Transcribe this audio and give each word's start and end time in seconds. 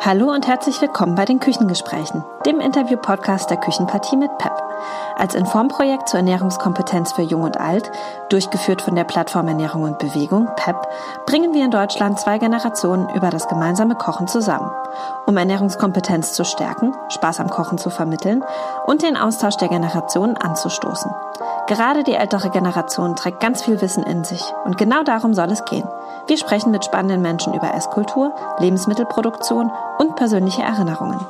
Hallo 0.00 0.32
und 0.32 0.46
herzlich 0.46 0.80
willkommen 0.80 1.16
bei 1.16 1.24
den 1.24 1.40
Küchengesprächen, 1.40 2.24
dem 2.46 2.60
Interview-Podcast 2.60 3.50
der 3.50 3.56
Küchenpartie 3.56 4.16
mit 4.16 4.30
PEP. 4.38 4.52
Als 5.16 5.34
Informprojekt 5.34 6.08
zur 6.08 6.18
Ernährungskompetenz 6.20 7.10
für 7.10 7.22
Jung 7.22 7.42
und 7.42 7.58
Alt, 7.58 7.90
durchgeführt 8.30 8.80
von 8.80 8.94
der 8.94 9.02
Plattform 9.02 9.48
Ernährung 9.48 9.82
und 9.82 9.98
Bewegung, 9.98 10.48
PEP, 10.54 10.76
bringen 11.26 11.52
wir 11.52 11.64
in 11.64 11.72
Deutschland 11.72 12.20
zwei 12.20 12.38
Generationen 12.38 13.08
über 13.16 13.30
das 13.30 13.48
gemeinsame 13.48 13.96
Kochen 13.96 14.28
zusammen, 14.28 14.70
um 15.26 15.36
Ernährungskompetenz 15.36 16.32
zu 16.32 16.44
stärken, 16.44 16.94
Spaß 17.08 17.40
am 17.40 17.50
Kochen 17.50 17.76
zu 17.76 17.90
vermitteln 17.90 18.44
und 18.86 19.02
den 19.02 19.16
Austausch 19.16 19.56
der 19.56 19.68
Generationen 19.68 20.36
anzustoßen. 20.36 21.10
Gerade 21.66 22.02
die 22.02 22.14
ältere 22.14 22.48
Generation 22.50 23.14
trägt 23.14 23.40
ganz 23.40 23.62
viel 23.62 23.82
Wissen 23.82 24.02
in 24.04 24.24
sich 24.24 24.42
und 24.64 24.78
genau 24.78 25.02
darum 25.02 25.34
soll 25.34 25.50
es 25.50 25.64
gehen. 25.66 25.86
Wir 26.26 26.38
sprechen 26.38 26.70
mit 26.70 26.84
spannenden 26.84 27.20
Menschen 27.20 27.52
über 27.52 27.74
Esskultur, 27.74 28.34
Lebensmittelproduktion 28.58 29.70
und 29.98 30.16
persönliche 30.16 30.62
Erinnerungen. 30.62 31.20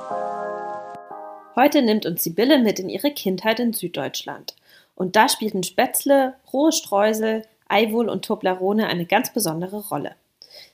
Heute 1.56 1.82
nimmt 1.82 2.06
uns 2.06 2.22
Sibylle 2.22 2.58
mit 2.58 2.78
in 2.78 2.88
ihre 2.88 3.10
Kindheit 3.10 3.60
in 3.60 3.72
Süddeutschland. 3.72 4.54
Und 4.94 5.16
da 5.16 5.28
spielten 5.28 5.62
Spätzle, 5.62 6.34
rohe 6.52 6.72
Streusel, 6.72 7.44
Eiwohl 7.68 8.08
und 8.08 8.24
Toblerone 8.24 8.86
eine 8.86 9.06
ganz 9.06 9.32
besondere 9.32 9.88
Rolle. 9.88 10.14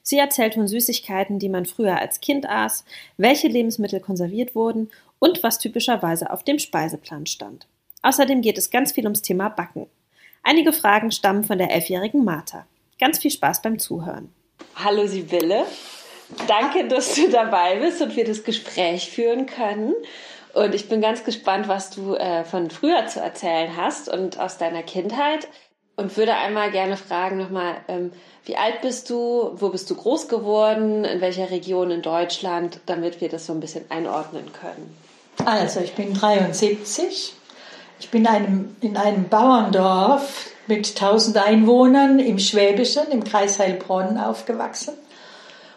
Sie 0.02 0.18
erzählt 0.18 0.54
von 0.54 0.68
Süßigkeiten, 0.68 1.38
die 1.38 1.48
man 1.48 1.66
früher 1.66 1.98
als 1.98 2.20
Kind 2.20 2.48
aß, 2.48 2.84
welche 3.16 3.48
Lebensmittel 3.48 4.00
konserviert 4.00 4.54
wurden 4.54 4.90
und 5.18 5.42
was 5.42 5.58
typischerweise 5.58 6.30
auf 6.30 6.42
dem 6.42 6.58
Speiseplan 6.58 7.26
stand. 7.26 7.66
Außerdem 8.02 8.42
geht 8.42 8.58
es 8.58 8.70
ganz 8.70 8.92
viel 8.92 9.04
ums 9.04 9.22
Thema 9.22 9.48
Backen. 9.48 9.86
Einige 10.42 10.72
Fragen 10.72 11.10
stammen 11.10 11.44
von 11.44 11.58
der 11.58 11.70
elfjährigen 11.70 12.24
Martha. 12.24 12.66
Ganz 13.00 13.18
viel 13.18 13.30
Spaß 13.30 13.62
beim 13.62 13.78
Zuhören. 13.78 14.32
Hallo 14.76 15.06
Sibylle, 15.06 15.64
danke, 16.46 16.88
dass 16.88 17.14
du 17.14 17.28
dabei 17.28 17.76
bist 17.76 18.00
und 18.02 18.16
wir 18.16 18.24
das 18.24 18.44
Gespräch 18.44 19.10
führen 19.10 19.46
können. 19.46 19.94
Und 20.52 20.74
ich 20.74 20.88
bin 20.88 21.00
ganz 21.00 21.24
gespannt, 21.24 21.68
was 21.68 21.90
du 21.90 22.14
äh, 22.14 22.44
von 22.44 22.70
früher 22.70 23.06
zu 23.06 23.20
erzählen 23.20 23.76
hast 23.76 24.08
und 24.08 24.38
aus 24.38 24.56
deiner 24.58 24.82
Kindheit. 24.82 25.48
Und 25.96 26.16
würde 26.16 26.34
einmal 26.34 26.72
gerne 26.72 26.96
fragen 26.96 27.38
nochmal, 27.38 27.76
ähm, 27.86 28.12
wie 28.44 28.56
alt 28.56 28.80
bist 28.82 29.10
du, 29.10 29.52
wo 29.54 29.68
bist 29.68 29.88
du 29.90 29.94
groß 29.94 30.28
geworden, 30.28 31.04
in 31.04 31.20
welcher 31.20 31.50
Region 31.50 31.90
in 31.90 32.02
Deutschland, 32.02 32.80
damit 32.86 33.20
wir 33.20 33.28
das 33.28 33.46
so 33.46 33.52
ein 33.52 33.60
bisschen 33.60 33.84
einordnen 33.90 34.52
können. 34.52 34.96
Also 35.44 35.80
ich 35.80 35.94
bin 35.94 36.14
73. 36.14 37.34
Ich 38.00 38.10
bin 38.10 38.26
einem, 38.26 38.76
in 38.80 38.96
einem 38.96 39.28
Bauerndorf 39.28 40.50
mit 40.66 40.88
1000 40.88 41.36
Einwohnern 41.36 42.18
im 42.18 42.38
Schwäbischen, 42.38 43.10
im 43.10 43.22
Kreis 43.22 43.58
Heilbronn 43.58 44.18
aufgewachsen. 44.18 44.94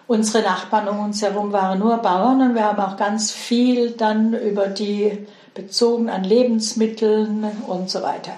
Unsere 0.07 0.43
Nachbarn 0.43 0.87
um 0.87 0.99
uns 0.99 1.21
herum 1.21 1.51
waren 1.51 1.79
nur 1.79 1.97
Bauern 1.97 2.41
und 2.41 2.55
wir 2.55 2.63
haben 2.63 2.79
auch 2.79 2.95
ganz 2.95 3.31
viel 3.31 3.91
dann 3.91 4.33
über 4.33 4.67
die 4.67 5.27
bezogen 5.53 6.09
an 6.09 6.23
Lebensmitteln 6.23 7.45
und 7.67 7.89
so 7.89 8.01
weiter. 8.01 8.33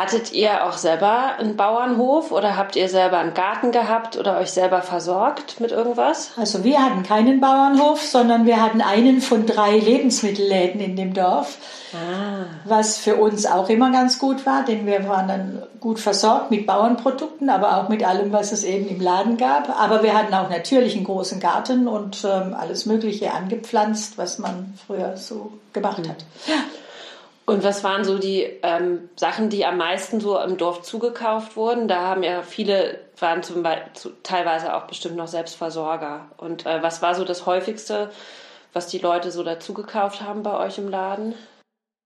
Hattet 0.00 0.32
ihr 0.32 0.64
auch 0.64 0.78
selber 0.78 1.36
einen 1.38 1.56
Bauernhof 1.56 2.32
oder 2.32 2.56
habt 2.56 2.74
ihr 2.74 2.88
selber 2.88 3.18
einen 3.18 3.34
Garten 3.34 3.70
gehabt 3.70 4.16
oder 4.16 4.38
euch 4.38 4.50
selber 4.50 4.80
versorgt 4.80 5.60
mit 5.60 5.72
irgendwas? 5.72 6.30
Also 6.38 6.64
wir 6.64 6.82
hatten 6.82 7.02
keinen 7.02 7.38
Bauernhof, 7.38 8.00
sondern 8.00 8.46
wir 8.46 8.62
hatten 8.62 8.80
einen 8.80 9.20
von 9.20 9.44
drei 9.44 9.76
Lebensmittelläden 9.76 10.80
in 10.80 10.96
dem 10.96 11.12
Dorf, 11.12 11.58
ah. 11.92 12.46
was 12.64 12.96
für 12.96 13.16
uns 13.16 13.44
auch 13.44 13.68
immer 13.68 13.92
ganz 13.92 14.18
gut 14.18 14.46
war, 14.46 14.64
denn 14.64 14.86
wir 14.86 15.06
waren 15.06 15.28
dann 15.28 15.62
gut 15.80 16.00
versorgt 16.00 16.50
mit 16.50 16.66
Bauernprodukten, 16.66 17.50
aber 17.50 17.76
auch 17.76 17.90
mit 17.90 18.02
allem, 18.02 18.32
was 18.32 18.52
es 18.52 18.64
eben 18.64 18.88
im 18.88 19.02
Laden 19.02 19.36
gab. 19.36 19.68
Aber 19.78 20.02
wir 20.02 20.16
hatten 20.16 20.32
auch 20.32 20.48
natürlich 20.48 20.96
einen 20.96 21.04
großen 21.04 21.40
Garten 21.40 21.86
und 21.86 22.24
ähm, 22.24 22.56
alles 22.58 22.86
Mögliche 22.86 23.34
angepflanzt, 23.34 24.16
was 24.16 24.38
man 24.38 24.72
früher 24.86 25.18
so 25.18 25.52
gemacht 25.74 25.98
mhm. 25.98 26.08
hat. 26.08 26.24
Ja. 26.46 26.54
Und 27.50 27.64
was 27.64 27.82
waren 27.82 28.04
so 28.04 28.16
die 28.16 28.42
ähm, 28.62 29.08
Sachen, 29.16 29.50
die 29.50 29.66
am 29.66 29.76
meisten 29.76 30.20
so 30.20 30.38
im 30.38 30.56
Dorf 30.56 30.82
zugekauft 30.82 31.56
wurden? 31.56 31.88
Da 31.88 32.02
haben 32.02 32.22
ja 32.22 32.42
viele, 32.42 33.00
waren 33.18 33.42
zum 33.42 33.64
Beispiel 33.64 34.12
teilweise 34.22 34.72
auch 34.72 34.86
bestimmt 34.86 35.16
noch 35.16 35.26
Selbstversorger. 35.26 36.30
Und 36.36 36.64
äh, 36.64 36.80
was 36.80 37.02
war 37.02 37.16
so 37.16 37.24
das 37.24 37.46
häufigste, 37.46 38.12
was 38.72 38.86
die 38.86 38.98
Leute 38.98 39.32
so 39.32 39.42
dazu 39.42 39.74
gekauft 39.74 40.20
haben 40.20 40.44
bei 40.44 40.56
euch 40.64 40.78
im 40.78 40.86
Laden? 40.86 41.34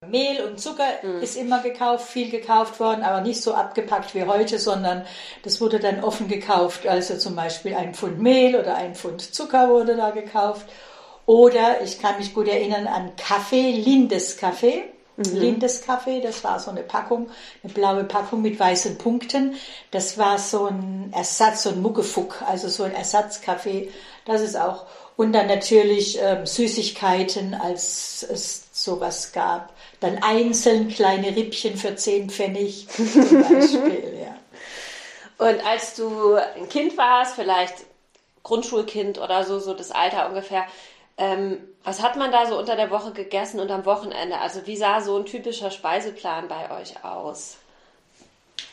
Mehl 0.09 0.43
und 0.45 0.59
Zucker 0.59 0.89
mhm. 1.03 1.21
ist 1.21 1.37
immer 1.37 1.61
gekauft, 1.61 2.09
viel 2.09 2.31
gekauft 2.31 2.81
worden, 2.81 3.03
aber 3.03 3.21
nicht 3.21 3.43
so 3.43 3.53
abgepackt 3.53 4.15
wie 4.15 4.25
heute, 4.25 4.59
sondern 4.59 5.05
das 5.43 5.61
wurde 5.61 5.79
dann 5.79 6.03
offen 6.03 6.27
gekauft. 6.27 6.87
Also 6.87 7.19
zum 7.19 7.37
Beispiel 7.37 7.75
ein 7.75 7.93
Pfund 7.93 8.19
Mehl 8.19 8.57
oder 8.57 8.77
ein 8.77 8.95
Pfund 8.95 9.21
Zucker 9.21 9.69
wurde 9.69 9.95
da 9.95 10.09
gekauft. 10.09 10.65
Oder 11.27 11.83
ich 11.83 12.01
kann 12.01 12.17
mich 12.17 12.33
gut 12.33 12.49
erinnern 12.49 12.87
an 12.87 13.15
Kaffee, 13.17 13.73
Lindes 13.73 14.39
Kaffee. 14.39 14.85
Mhm. 15.17 15.37
Lindeskaffee, 15.37 16.21
das 16.21 16.43
war 16.43 16.59
so 16.59 16.71
eine 16.71 16.83
Packung, 16.83 17.31
eine 17.63 17.73
blaue 17.73 18.05
Packung 18.05 18.43
mit 18.43 18.59
weißen 18.59 18.99
Punkten. 18.99 19.55
Das 19.91 20.19
war 20.19 20.39
so 20.39 20.67
ein 20.67 21.13
Ersatz, 21.13 21.63
so 21.63 21.71
ein 21.71 21.83
Muggefuck, 21.83 22.43
also 22.43 22.69
so 22.69 22.83
ein 22.83 22.95
Ersatzkaffee. 22.95 23.91
Das 24.25 24.41
ist 24.41 24.57
auch. 24.57 24.87
Und 25.17 25.33
dann 25.33 25.47
natürlich 25.47 26.19
ähm, 26.21 26.45
Süßigkeiten, 26.45 27.55
als 27.55 28.27
es 28.29 28.65
sowas 28.73 29.33
gab. 29.33 29.73
Dann 30.01 30.23
einzeln 30.23 30.89
kleine 30.89 31.37
Rippchen 31.37 31.77
für 31.77 31.95
10 31.95 32.31
Pfennig 32.31 32.89
zum 32.89 33.43
Beispiel, 33.43 34.21
ja. 34.21 34.37
Und 35.39 35.65
als 35.67 35.95
du 35.95 36.35
ein 36.35 36.69
Kind 36.69 36.97
warst, 36.97 37.35
vielleicht 37.37 37.75
Grundschulkind 38.43 39.19
oder 39.19 39.45
so, 39.45 39.59
so 39.59 39.75
das 39.75 39.91
Alter 39.91 40.29
ungefähr, 40.29 40.65
ähm, 41.17 41.59
was 41.85 42.03
hat 42.03 42.17
man 42.17 42.33
da 42.33 42.47
so 42.47 42.59
unter 42.59 42.77
der 42.77 42.91
Woche 42.91 43.13
gegessen 43.13 43.61
und 43.61 43.71
am 43.71 43.85
Wochenende? 43.85 44.39
Also 44.39 44.67
wie 44.67 44.77
sah 44.77 45.01
so 45.01 45.17
ein 45.19 45.27
typischer 45.27 45.71
Speiseplan 45.71 46.49
bei 46.49 46.71
euch 46.81 47.05
aus? 47.05 47.57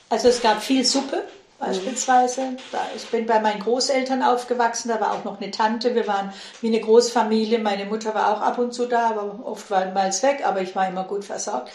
Also 0.09 0.29
es 0.29 0.41
gab 0.41 0.62
viel 0.62 0.84
Suppe 0.84 1.24
beispielsweise. 1.59 2.41
Mhm. 2.41 2.57
Ich 2.96 3.07
bin 3.09 3.25
bei 3.25 3.40
meinen 3.40 3.62
Großeltern 3.62 4.24
aufgewachsen, 4.24 4.90
da 4.90 5.00
war 5.00 5.13
auch 5.13 5.24
noch 5.24 5.40
eine 5.40 5.52
Tante. 5.52 5.94
Wir 5.94 6.07
waren 6.07 6.34
wie 6.62 6.68
eine 6.68 6.79
Großfamilie. 6.79 7.59
Meine 7.59 7.85
Mutter 7.85 8.16
war 8.16 8.35
auch 8.35 8.41
ab 8.41 8.58
und 8.58 8.73
zu 8.73 8.88
da, 8.88 9.09
aber 9.12 9.40
oft 9.46 9.69
war 9.69 9.85
mal 9.91 10.12
weg, 10.12 10.41
aber 10.46 10.62
ich 10.62 10.75
war 10.75 10.88
immer 10.88 11.03
gut 11.03 11.23
versorgt. 11.23 11.72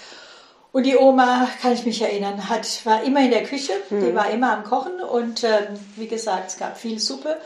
Und 0.73 0.85
die 0.85 0.97
Oma, 0.97 1.49
kann 1.63 1.73
ich 1.73 1.87
mich 1.87 2.03
erinnern, 2.03 2.51
hat, 2.51 2.85
war 2.85 3.03
immer 3.05 3.21
in 3.21 3.31
der 3.31 3.45
Küche, 3.45 3.73
mhm. 3.89 4.05
die 4.05 4.15
war 4.15 4.29
immer 4.31 4.53
am 4.53 4.65
Kochen 4.65 5.01
und 5.01 5.43
ähm, 5.45 5.79
wie 5.95 6.09
gesagt, 6.09 6.49
es 6.49 6.59
gab 6.59 6.77
viel 6.77 6.99
Suppe. 6.99 7.39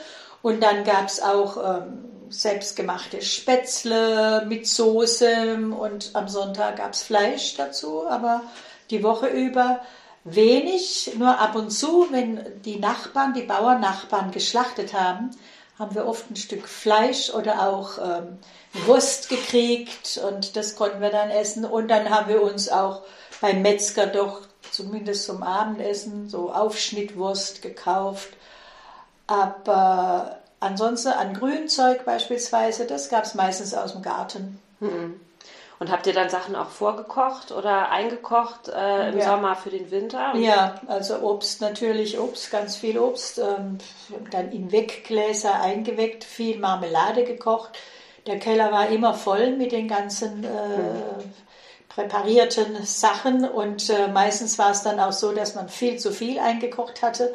Und 0.42 0.62
dann 0.62 0.84
gab 0.84 1.06
es 1.06 1.22
auch 1.22 1.56
ähm, 1.58 2.09
selbstgemachte 2.30 3.22
Spätzle 3.22 4.44
mit 4.48 4.66
Soße 4.66 5.58
und 5.78 6.10
am 6.14 6.28
Sonntag 6.28 6.76
gab 6.76 6.94
es 6.94 7.02
Fleisch 7.02 7.56
dazu, 7.56 8.06
aber 8.08 8.42
die 8.90 9.02
Woche 9.02 9.28
über 9.28 9.80
wenig, 10.24 11.12
nur 11.16 11.38
ab 11.38 11.56
und 11.56 11.70
zu, 11.70 12.06
wenn 12.10 12.62
die 12.62 12.78
Nachbarn, 12.78 13.34
die 13.34 13.42
Bauernachbarn 13.42 14.30
geschlachtet 14.30 14.94
haben, 14.94 15.30
haben 15.78 15.94
wir 15.94 16.06
oft 16.06 16.30
ein 16.30 16.36
Stück 16.36 16.68
Fleisch 16.68 17.30
oder 17.30 17.66
auch 17.68 17.98
ähm, 17.98 18.38
Wurst 18.86 19.30
gekriegt 19.30 20.20
und 20.28 20.54
das 20.54 20.76
konnten 20.76 21.00
wir 21.00 21.10
dann 21.10 21.30
essen. 21.30 21.64
Und 21.64 21.88
dann 21.88 22.10
haben 22.10 22.28
wir 22.28 22.42
uns 22.42 22.68
auch 22.68 23.02
beim 23.40 23.62
Metzger 23.62 24.06
doch 24.06 24.42
zumindest 24.70 25.24
zum 25.24 25.42
Abendessen 25.42 26.28
so 26.28 26.52
Aufschnittwurst 26.52 27.62
gekauft. 27.62 28.28
Aber 29.26 30.40
Ansonsten 30.60 31.08
an 31.08 31.32
Grünzeug 31.32 32.04
beispielsweise, 32.04 32.86
das 32.86 33.08
gab 33.08 33.24
es 33.24 33.34
meistens 33.34 33.74
aus 33.74 33.92
dem 33.92 34.02
Garten. 34.02 34.60
Mhm. 34.80 35.18
Und 35.78 35.90
habt 35.90 36.06
ihr 36.06 36.12
dann 36.12 36.28
Sachen 36.28 36.54
auch 36.54 36.68
vorgekocht 36.68 37.52
oder 37.52 37.88
eingekocht 37.88 38.68
äh, 38.68 39.08
im 39.08 39.18
ja. 39.18 39.24
Sommer 39.24 39.56
für 39.56 39.70
den 39.70 39.90
Winter? 39.90 40.34
Ja, 40.36 40.74
also 40.86 41.20
Obst 41.20 41.62
natürlich, 41.62 42.20
Obst, 42.20 42.50
ganz 42.50 42.76
viel 42.76 42.98
Obst. 42.98 43.38
Ähm, 43.38 43.78
dann 44.30 44.52
in 44.52 44.70
Weggläser 44.72 45.58
eingeweckt, 45.58 46.24
viel 46.24 46.58
Marmelade 46.58 47.24
gekocht. 47.24 47.70
Der 48.26 48.38
Keller 48.38 48.70
war 48.70 48.90
immer 48.90 49.14
voll 49.14 49.56
mit 49.56 49.72
den 49.72 49.88
ganzen 49.88 50.44
äh, 50.44 50.48
mhm. 50.48 51.32
präparierten 51.88 52.84
Sachen 52.84 53.48
und 53.48 53.88
äh, 53.88 54.08
meistens 54.08 54.58
war 54.58 54.72
es 54.72 54.82
dann 54.82 55.00
auch 55.00 55.12
so, 55.12 55.32
dass 55.32 55.54
man 55.54 55.70
viel 55.70 55.98
zu 55.98 56.12
viel 56.12 56.38
eingekocht 56.38 57.00
hatte 57.00 57.32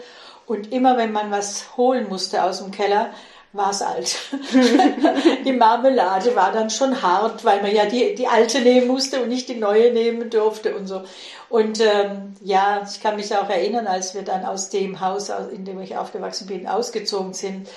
und 0.47 0.71
immer 0.71 0.97
wenn 0.97 1.11
man 1.11 1.31
was 1.31 1.77
holen 1.77 2.07
musste 2.09 2.43
aus 2.43 2.59
dem 2.59 2.71
Keller, 2.71 3.09
war 3.55 3.71
es 3.71 3.81
alt. 3.81 4.17
die 5.45 5.53
Marmelade 5.53 6.35
war 6.35 6.51
dann 6.51 6.69
schon 6.69 7.01
hart, 7.01 7.45
weil 7.45 7.61
man 7.61 7.73
ja 7.73 7.85
die, 7.85 8.15
die 8.15 8.27
alte 8.27 8.59
nehmen 8.59 8.87
musste 8.87 9.21
und 9.21 9.29
nicht 9.29 9.47
die 9.47 9.55
neue 9.55 9.93
nehmen 9.93 10.29
durfte 10.29 10.75
und 10.75 10.87
so. 10.87 11.03
Und 11.49 11.79
ähm, 11.79 12.35
ja, 12.41 12.85
ich 12.89 13.01
kann 13.01 13.15
mich 13.15 13.35
auch 13.35 13.49
erinnern, 13.49 13.87
als 13.87 14.13
wir 14.13 14.23
dann 14.23 14.45
aus 14.45 14.69
dem 14.69 14.99
Haus, 14.99 15.29
in 15.29 15.63
dem 15.63 15.79
ich 15.79 15.97
aufgewachsen 15.97 16.47
bin, 16.47 16.67
ausgezogen 16.67 17.33
sind, 17.33 17.69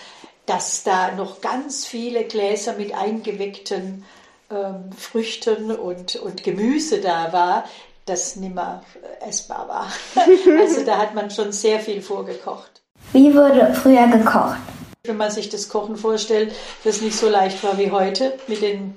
dass 0.46 0.82
da 0.82 1.12
noch 1.12 1.40
ganz 1.40 1.86
viele 1.86 2.24
Gläser 2.24 2.72
mit 2.74 2.94
eingeweckten 2.94 4.04
ähm, 4.50 4.90
Früchten 4.96 5.70
und, 5.70 6.16
und 6.16 6.42
Gemüse 6.42 7.00
da 7.00 7.32
war, 7.32 7.64
das 8.08 8.36
nimmer 8.36 8.82
essbar 9.26 9.68
war. 9.68 9.92
also 10.58 10.84
da 10.84 10.98
hat 10.98 11.14
man 11.14 11.30
schon 11.30 11.52
sehr 11.52 11.80
viel 11.80 12.02
vorgekocht. 12.02 12.82
Wie 13.12 13.34
wurde 13.34 13.74
früher 13.74 14.06
gekocht? 14.08 14.58
Wenn 15.04 15.16
man 15.16 15.30
sich 15.30 15.48
das 15.48 15.68
Kochen 15.68 15.96
vorstellt, 15.96 16.52
das 16.84 17.00
nicht 17.00 17.16
so 17.16 17.28
leicht 17.28 17.62
war 17.62 17.78
wie 17.78 17.90
heute 17.90 18.34
mit 18.46 18.62
den 18.62 18.94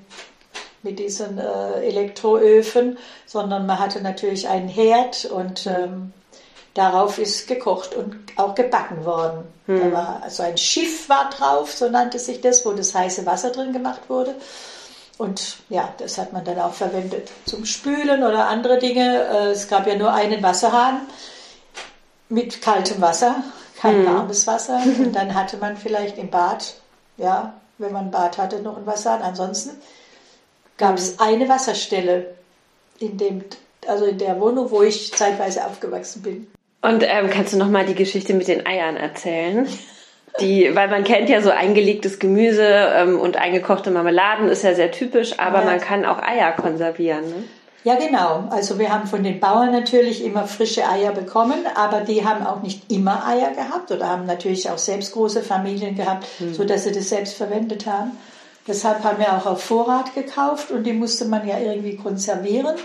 mit 0.82 0.98
diesen 0.98 1.38
äh, 1.38 1.84
Elektroöfen, 1.84 2.98
sondern 3.24 3.66
man 3.66 3.78
hatte 3.78 4.00
natürlich 4.00 4.48
einen 4.48 4.68
Herd 4.68 5.26
und 5.26 5.66
ähm, 5.66 6.12
darauf 6.74 7.18
ist 7.18 7.46
gekocht 7.46 7.94
und 7.94 8.16
auch 8.36 8.54
gebacken 8.54 9.04
worden. 9.04 9.44
Hm. 9.66 9.80
Da 9.80 9.92
war 9.92 10.20
also 10.22 10.42
ein 10.42 10.58
Schiff 10.58 11.08
war 11.08 11.30
drauf, 11.30 11.72
so 11.72 11.88
nannte 11.88 12.18
sich 12.18 12.40
das, 12.40 12.66
wo 12.66 12.72
das 12.72 12.94
heiße 12.94 13.24
Wasser 13.26 13.50
drin 13.50 13.72
gemacht 13.72 14.02
wurde. 14.08 14.34
Und 15.22 15.58
ja, 15.68 15.94
das 15.98 16.18
hat 16.18 16.32
man 16.32 16.44
dann 16.44 16.58
auch 16.58 16.72
verwendet 16.72 17.30
zum 17.44 17.64
Spülen 17.64 18.24
oder 18.24 18.48
andere 18.48 18.80
Dinge. 18.80 19.24
Äh, 19.30 19.50
es 19.50 19.68
gab 19.68 19.86
ja 19.86 19.94
nur 19.94 20.12
einen 20.12 20.42
Wasserhahn 20.42 21.02
mit 22.28 22.60
kaltem 22.60 23.00
Wasser, 23.00 23.36
kein 23.80 23.98
hm. 23.98 24.06
warmes 24.06 24.48
Wasser. 24.48 24.82
Und 24.98 25.12
dann 25.12 25.32
hatte 25.36 25.58
man 25.58 25.76
vielleicht 25.76 26.18
im 26.18 26.28
Bad, 26.28 26.74
ja, 27.18 27.54
wenn 27.78 27.92
man 27.92 28.06
ein 28.06 28.10
Bad 28.10 28.36
hatte, 28.36 28.62
noch 28.62 28.76
ein 28.76 28.84
Wasserhahn. 28.84 29.22
Ansonsten 29.22 29.80
gab 30.76 30.96
es 30.96 31.12
mhm. 31.12 31.20
eine 31.20 31.48
Wasserstelle 31.48 32.34
in 32.98 33.16
dem, 33.16 33.44
also 33.86 34.06
in 34.06 34.18
der 34.18 34.40
Wohnung, 34.40 34.72
wo 34.72 34.82
ich 34.82 35.14
zeitweise 35.14 35.64
aufgewachsen 35.64 36.22
bin. 36.22 36.50
Und 36.80 37.04
ähm, 37.06 37.30
kannst 37.30 37.52
du 37.52 37.58
noch 37.58 37.70
mal 37.70 37.86
die 37.86 37.94
Geschichte 37.94 38.34
mit 38.34 38.48
den 38.48 38.66
Eiern 38.66 38.96
erzählen? 38.96 39.68
Die, 40.40 40.74
weil 40.74 40.88
man 40.88 41.04
kennt 41.04 41.28
ja 41.28 41.42
so 41.42 41.50
eingelegtes 41.50 42.18
Gemüse 42.18 42.64
ähm, 42.64 43.20
und 43.20 43.36
eingekochte 43.36 43.90
Marmeladen 43.90 44.48
ist 44.48 44.64
ja 44.64 44.74
sehr 44.74 44.90
typisch, 44.90 45.38
aber 45.38 45.60
ja. 45.60 45.64
man 45.66 45.80
kann 45.80 46.06
auch 46.06 46.22
Eier 46.22 46.52
konservieren. 46.52 47.24
Ne? 47.28 47.44
Ja, 47.84 47.96
genau. 47.96 48.44
Also 48.50 48.78
wir 48.78 48.92
haben 48.92 49.08
von 49.08 49.24
den 49.24 49.40
Bauern 49.40 49.72
natürlich 49.72 50.24
immer 50.24 50.46
frische 50.46 50.88
Eier 50.88 51.12
bekommen, 51.12 51.66
aber 51.74 52.00
die 52.00 52.24
haben 52.24 52.46
auch 52.46 52.62
nicht 52.62 52.90
immer 52.90 53.26
Eier 53.26 53.50
gehabt 53.50 53.90
oder 53.90 54.08
haben 54.08 54.24
natürlich 54.24 54.70
auch 54.70 54.78
selbst 54.78 55.12
große 55.12 55.42
Familien 55.42 55.96
gehabt, 55.96 56.26
mhm. 56.38 56.54
so 56.54 56.64
dass 56.64 56.84
sie 56.84 56.92
das 56.92 57.08
selbst 57.08 57.34
verwendet 57.34 57.86
haben. 57.86 58.12
Deshalb 58.66 59.02
haben 59.02 59.18
wir 59.18 59.36
auch 59.36 59.46
auf 59.46 59.64
Vorrat 59.64 60.14
gekauft 60.14 60.70
und 60.70 60.84
die 60.84 60.92
musste 60.92 61.24
man 61.24 61.46
ja 61.46 61.58
irgendwie 61.58 61.96
konservieren. 61.96 62.76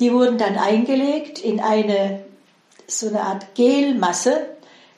Die 0.00 0.12
wurden 0.12 0.38
dann 0.38 0.56
eingelegt 0.56 1.38
in 1.38 1.60
eine 1.60 2.22
so 2.88 3.08
eine 3.08 3.20
Art 3.20 3.54
Gelmasse. 3.54 4.46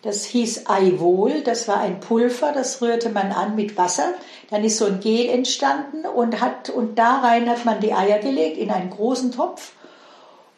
Das 0.02 0.24
hieß 0.24 0.66
Eiwohl. 0.66 1.42
Das 1.42 1.68
war 1.68 1.80
ein 1.80 2.00
Pulver, 2.00 2.52
das 2.52 2.82
rührte 2.82 3.08
man 3.08 3.30
an 3.30 3.54
mit 3.54 3.76
Wasser. 3.76 4.14
Dann 4.50 4.64
ist 4.64 4.78
so 4.78 4.86
ein 4.86 5.00
Gel 5.00 5.28
entstanden 5.28 6.04
und 6.04 6.40
hat 6.40 6.70
und 6.70 6.98
da 6.98 7.20
rein 7.20 7.48
hat 7.48 7.64
man 7.64 7.80
die 7.80 7.94
Eier 7.94 8.18
gelegt 8.18 8.58
in 8.58 8.70
einen 8.70 8.90
großen 8.90 9.30
Topf 9.32 9.72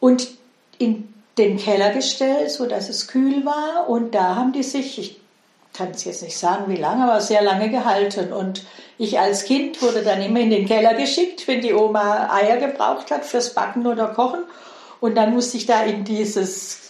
und 0.01 0.29
in 0.79 1.13
den 1.37 1.59
Keller 1.59 1.91
gestellt, 1.91 2.51
so 2.51 2.67
dass 2.67 2.89
es 2.89 3.07
kühl 3.07 3.45
war. 3.45 3.89
Und 3.89 4.15
da 4.15 4.35
haben 4.35 4.53
die 4.53 4.63
sich, 4.63 4.99
ich 4.99 5.21
kann 5.75 5.91
es 5.91 6.05
jetzt 6.05 6.23
nicht 6.23 6.39
sagen, 6.39 6.65
wie 6.69 6.77
lange, 6.77 7.05
aber 7.05 7.21
sehr 7.21 7.43
lange 7.43 7.69
gehalten. 7.69 8.33
Und 8.33 8.65
ich 8.97 9.19
als 9.19 9.45
Kind 9.45 9.83
wurde 9.83 10.03
dann 10.03 10.23
immer 10.23 10.41
in 10.41 10.51
den 10.51 10.67
Keller 10.67 10.95
geschickt, 10.95 11.47
wenn 11.49 11.61
die 11.61 11.75
Oma 11.75 12.31
Eier 12.33 12.57
gebraucht 12.57 13.11
hat 13.11 13.27
fürs 13.27 13.53
Backen 13.53 13.87
oder 13.87 14.09
Kochen. 14.09 14.41
Und 15.01 15.17
dann 15.17 15.35
musste 15.35 15.59
ich 15.59 15.67
da 15.67 15.83
in 15.83 16.05
dieses 16.05 16.84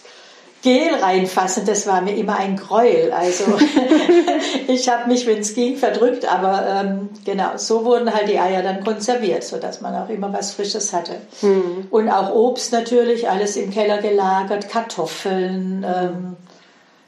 Gel 0.65 0.95
reinfassen. 0.95 1.63
Das 1.65 1.85
war 1.85 2.01
mir 2.01 2.15
immer 2.15 2.37
ein 2.37 2.57
Gräuel. 2.57 3.13
Also 3.13 3.45
ich 4.67 4.89
habe 4.89 5.07
mich, 5.07 5.27
wenn 5.27 5.39
es 5.39 5.53
ging, 5.53 5.77
verdrückt. 5.77 6.25
Aber 6.25 6.65
ähm, 6.67 7.09
genau, 7.23 7.51
so 7.57 7.85
wurden 7.85 8.11
halt 8.11 8.27
die 8.27 8.39
Eier 8.39 8.63
dann 8.63 8.83
konserviert, 8.83 9.43
sodass 9.43 9.79
man 9.79 9.95
auch 9.95 10.09
immer 10.09 10.33
was 10.33 10.53
Frisches 10.53 10.91
hatte. 10.91 11.17
Hm. 11.41 11.87
Und 11.91 12.09
auch 12.09 12.33
Obst 12.33 12.73
natürlich, 12.73 13.29
alles 13.29 13.55
im 13.57 13.69
Keller 13.69 14.01
gelagert, 14.01 14.67
Kartoffeln. 14.69 15.85
Ähm, 15.87 16.35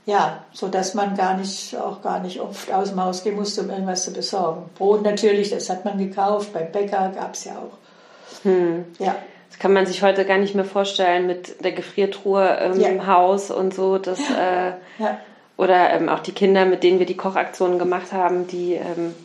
ja, 0.06 0.44
so 0.54 0.68
dass 0.68 0.94
man 0.94 1.18
gar 1.18 1.36
nicht, 1.36 1.76
auch 1.76 2.02
gar 2.04 2.20
nicht 2.20 2.40
oft 2.40 2.72
aus 2.72 2.90
dem 2.90 3.04
Haus 3.04 3.24
gehen 3.24 3.36
musste, 3.36 3.62
um 3.62 3.72
irgendwas 3.72 4.04
zu 4.04 4.14
besorgen. 4.14 4.70
Brot 4.78 5.02
natürlich, 5.02 5.50
das 5.50 5.70
hat 5.70 5.84
man 5.84 5.98
gekauft, 5.98 6.54
beim 6.54 6.72
Bäcker 6.72 7.12
gab 7.14 7.34
es 7.34 7.44
ja 7.46 7.54
auch. 7.54 8.44
Hm. 8.44 8.86
Ja. 9.00 9.16
Das 9.50 9.60
kann 9.60 9.74
man 9.74 9.86
sich 9.86 10.04
heute 10.04 10.26
gar 10.26 10.38
nicht 10.38 10.56
mehr 10.56 10.66
vorstellen 10.66 11.26
mit 11.28 11.64
der 11.64 11.72
Gefriertruhe 11.72 12.72
im 12.74 12.80
ja. 12.80 13.08
Haus 13.08 13.52
und 13.52 13.74
so. 13.74 13.98
Das, 13.98 14.20
äh, 14.20 14.72
ja. 15.00 15.20
Oder 15.58 15.94
ähm, 15.94 16.10
auch 16.10 16.20
die 16.20 16.32
Kinder, 16.32 16.66
mit 16.66 16.84
denen 16.84 17.00
wir 17.00 17.06
die 17.06 17.18
Kochaktionen 17.18 17.80
gemacht 17.80 18.12
haben, 18.12 18.48
die, 18.48 18.74
ähm, 18.74 19.16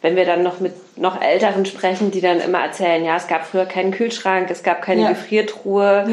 wenn 0.00 0.14
wir 0.14 0.24
dann 0.24 0.42
noch 0.42 0.60
mit 0.60 0.74
noch 0.96 1.20
Älteren 1.20 1.66
sprechen, 1.66 2.10
die 2.10 2.20
dann 2.20 2.40
immer 2.40 2.60
erzählen, 2.60 3.04
ja, 3.04 3.16
es 3.16 3.26
gab 3.26 3.44
früher 3.44 3.66
keinen 3.66 3.90
Kühlschrank, 3.90 4.50
es 4.50 4.62
gab 4.62 4.82
keine 4.82 5.02
ja. 5.02 5.08
Gefriertruhe. 5.08 6.06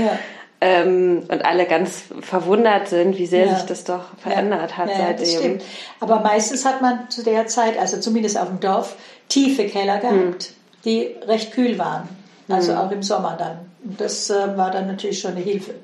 Ähm, 0.62 1.24
und 1.30 1.46
alle 1.46 1.66
ganz 1.66 2.04
verwundert 2.20 2.90
sind, 2.90 3.18
wie 3.18 3.28
sehr 3.28 3.46
ja. 3.46 3.56
sich 3.56 3.66
das 3.66 3.86
doch 3.86 4.04
verändert 4.18 4.72
ja. 4.72 4.78
hat 4.78 4.90
ja, 4.90 4.98
seitdem. 4.98 5.18
Das 5.18 5.34
stimmt. 5.34 5.64
Aber 6.02 6.20
meistens 6.20 6.66
hat 6.66 6.82
man 6.82 7.10
zu 7.10 7.24
der 7.24 7.48
Zeit, 7.48 7.80
also 7.80 7.98
zumindest 7.98 8.38
auf 8.38 8.50
dem 8.50 8.60
Dorf, 8.60 8.98
tiefe 9.30 9.68
Keller 9.68 10.00
gehabt, 10.00 10.44
hm. 10.44 10.54
die 10.84 11.16
recht 11.26 11.54
kühl 11.54 11.80
waren. 11.80 12.10
Also 12.50 12.74
hm. 12.74 12.78
auch 12.80 12.92
im 12.92 13.04
Sommer 13.04 13.36
dann. 13.38 13.60
Und 13.84 14.02
das 14.02 14.30
äh, 14.30 14.58
war 14.58 14.72
dann 14.72 14.88
natürlich 14.88 15.20
schon 15.20 15.32
eine 15.32 15.42
Hilfe. 15.42 15.76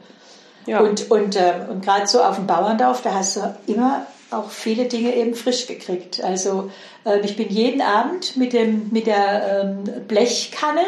Ja. 0.65 0.79
Und, 0.81 1.11
und, 1.11 1.35
äh, 1.35 1.53
und 1.69 1.83
gerade 1.83 2.07
so 2.07 2.21
auf 2.21 2.35
dem 2.35 2.47
Bauerndorf, 2.47 3.01
da 3.01 3.13
hast 3.13 3.37
du 3.37 3.55
immer 3.67 4.05
auch 4.31 4.49
viele 4.49 4.85
Dinge 4.85 5.15
eben 5.15 5.35
frisch 5.35 5.67
gekriegt. 5.67 6.23
Also 6.23 6.71
äh, 7.05 7.19
ich 7.19 7.37
bin 7.37 7.49
jeden 7.49 7.81
Abend 7.81 8.35
mit, 8.35 8.53
dem, 8.53 8.89
mit 8.91 9.07
der 9.07 9.63
ähm, 9.63 9.83
Blechkanne 10.07 10.81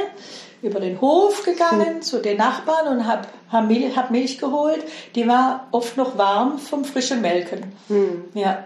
über 0.63 0.79
den 0.79 1.00
Hof 1.00 1.44
gegangen 1.44 1.95
hm. 1.95 2.01
zu 2.01 2.19
den 2.19 2.38
Nachbarn 2.38 2.88
und 2.88 3.07
habe 3.07 3.27
hab 3.51 3.68
Milch, 3.68 3.95
hab 3.95 4.09
Milch 4.09 4.39
geholt. 4.39 4.83
Die 5.15 5.27
war 5.27 5.68
oft 5.71 5.97
noch 5.97 6.18
warm 6.18 6.57
vom 6.57 6.83
frischen 6.83 7.21
Melken. 7.21 7.71
Hm. 7.88 8.25
Ja. 8.33 8.65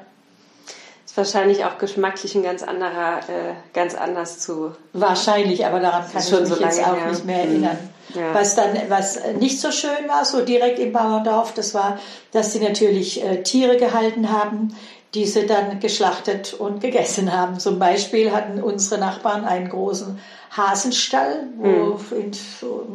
Ist 1.12 1.18
wahrscheinlich 1.18 1.66
auch 1.66 1.78
geschmacklich 1.78 2.36
ein 2.36 2.44
ganz 2.44 2.64
anderer, 2.64 3.18
äh, 3.18 3.54
ganz 3.74 3.96
anders 3.96 4.40
zu. 4.40 4.72
Wahrscheinlich, 4.94 5.66
aber 5.66 5.82
daran 5.82 6.04
kann 6.10 6.22
ich 6.24 6.32
mich 6.32 6.48
so 6.48 6.56
jetzt 6.56 6.82
auch 6.82 6.96
her. 6.96 7.12
nicht 7.12 7.26
mehr 7.26 7.40
erinnern. 7.40 7.78
Hm. 8.14 8.22
Ja. 8.22 8.34
Was 8.34 8.56
dann, 8.56 8.78
was 8.88 9.20
nicht 9.38 9.60
so 9.60 9.72
schön 9.72 10.08
war, 10.08 10.24
so 10.24 10.46
direkt 10.46 10.80
im 10.80 10.94
Bauerndorf, 10.94 11.54
das 11.54 11.74
war, 11.74 12.00
dass 12.32 12.54
sie 12.54 12.62
natürlich 12.62 13.22
äh, 13.26 13.44
Tiere 13.44 13.76
gehalten 13.76 14.32
haben, 14.32 14.74
die 15.14 15.26
sie 15.26 15.46
dann 15.46 15.80
geschlachtet 15.80 16.54
und 16.54 16.80
gegessen 16.80 17.34
haben. 17.34 17.60
Zum 17.60 17.80
Beispiel 17.80 18.32
hatten 18.32 18.64
unsere 18.64 19.00
Nachbarn 19.00 19.44
einen 19.44 19.70
großen 19.70 20.18
Hasenstall, 20.52 21.48
wo 21.58 21.68
mhm. 21.68 21.98
in, 22.12 22.32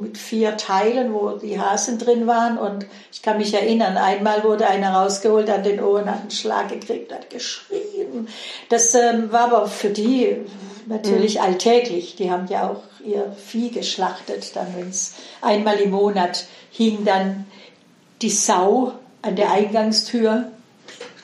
mit 0.00 0.18
vier 0.18 0.56
Teilen, 0.56 1.12
wo 1.12 1.30
die 1.30 1.60
Hasen 1.60 1.98
drin 1.98 2.26
waren. 2.26 2.56
Und 2.56 2.86
ich 3.12 3.20
kann 3.20 3.36
mich 3.36 3.52
erinnern, 3.52 3.98
einmal 3.98 4.44
wurde 4.44 4.66
einer 4.66 4.92
rausgeholt 4.94 5.50
an 5.50 5.62
den 5.62 5.82
Ohren, 5.82 6.10
hat 6.10 6.20
einen 6.20 6.30
Schlag 6.30 6.68
gekriegt, 6.68 7.12
hat 7.12 7.28
geschrien. 7.28 8.28
Das 8.70 8.94
ähm, 8.94 9.30
war 9.30 9.52
aber 9.52 9.68
für 9.68 9.90
die 9.90 10.36
natürlich 10.86 11.36
mhm. 11.36 11.42
alltäglich. 11.42 12.16
Die 12.16 12.30
haben 12.30 12.46
ja 12.48 12.70
auch 12.70 12.82
ihr 13.04 13.34
Vieh 13.36 13.70
geschlachtet. 13.70 14.56
Dann, 14.56 14.68
wenn 14.76 14.88
es 14.88 15.14
einmal 15.42 15.76
im 15.76 15.90
Monat 15.90 16.46
hing 16.70 17.04
dann 17.04 17.46
die 18.22 18.30
Sau 18.30 18.92
an 19.20 19.36
der 19.36 19.50
Eingangstür 19.50 20.50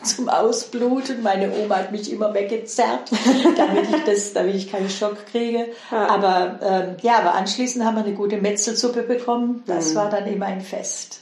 zum 0.03 0.29
Ausbluten. 0.29 1.23
Meine 1.23 1.53
Oma 1.53 1.77
hat 1.77 1.93
mich 1.93 2.13
immer 2.13 2.35
weggezerrt, 2.35 3.11
damit 3.57 3.91
ich, 3.91 4.05
das, 4.05 4.33
damit 4.33 4.55
ich 4.55 4.71
keinen 4.71 4.91
Schock 4.91 5.27
kriege. 5.31 5.69
Ja. 5.91 6.09
Aber 6.09 6.59
ähm, 6.63 6.97
ja, 7.03 7.19
aber 7.19 7.35
anschließend 7.35 7.85
haben 7.85 7.97
wir 7.97 8.05
eine 8.05 8.15
gute 8.15 8.39
Metzelsuppe 8.39 9.03
bekommen. 9.03 9.63
Das 9.67 9.93
mhm. 9.93 9.97
war 9.97 10.11
dann 10.11 10.27
immer 10.27 10.47
ein 10.47 10.61
Fest. 10.61 11.21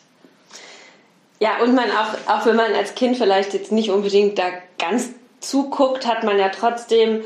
Ja, 1.38 1.62
und 1.62 1.74
man 1.74 1.86
auch, 1.90 2.32
auch 2.32 2.46
wenn 2.46 2.56
man 2.56 2.74
als 2.74 2.94
Kind 2.94 3.16
vielleicht 3.16 3.54
jetzt 3.54 3.72
nicht 3.72 3.90
unbedingt 3.90 4.38
da 4.38 4.44
ganz 4.78 5.10
zuguckt, 5.40 6.06
hat 6.06 6.22
man 6.22 6.38
ja 6.38 6.50
trotzdem 6.50 7.22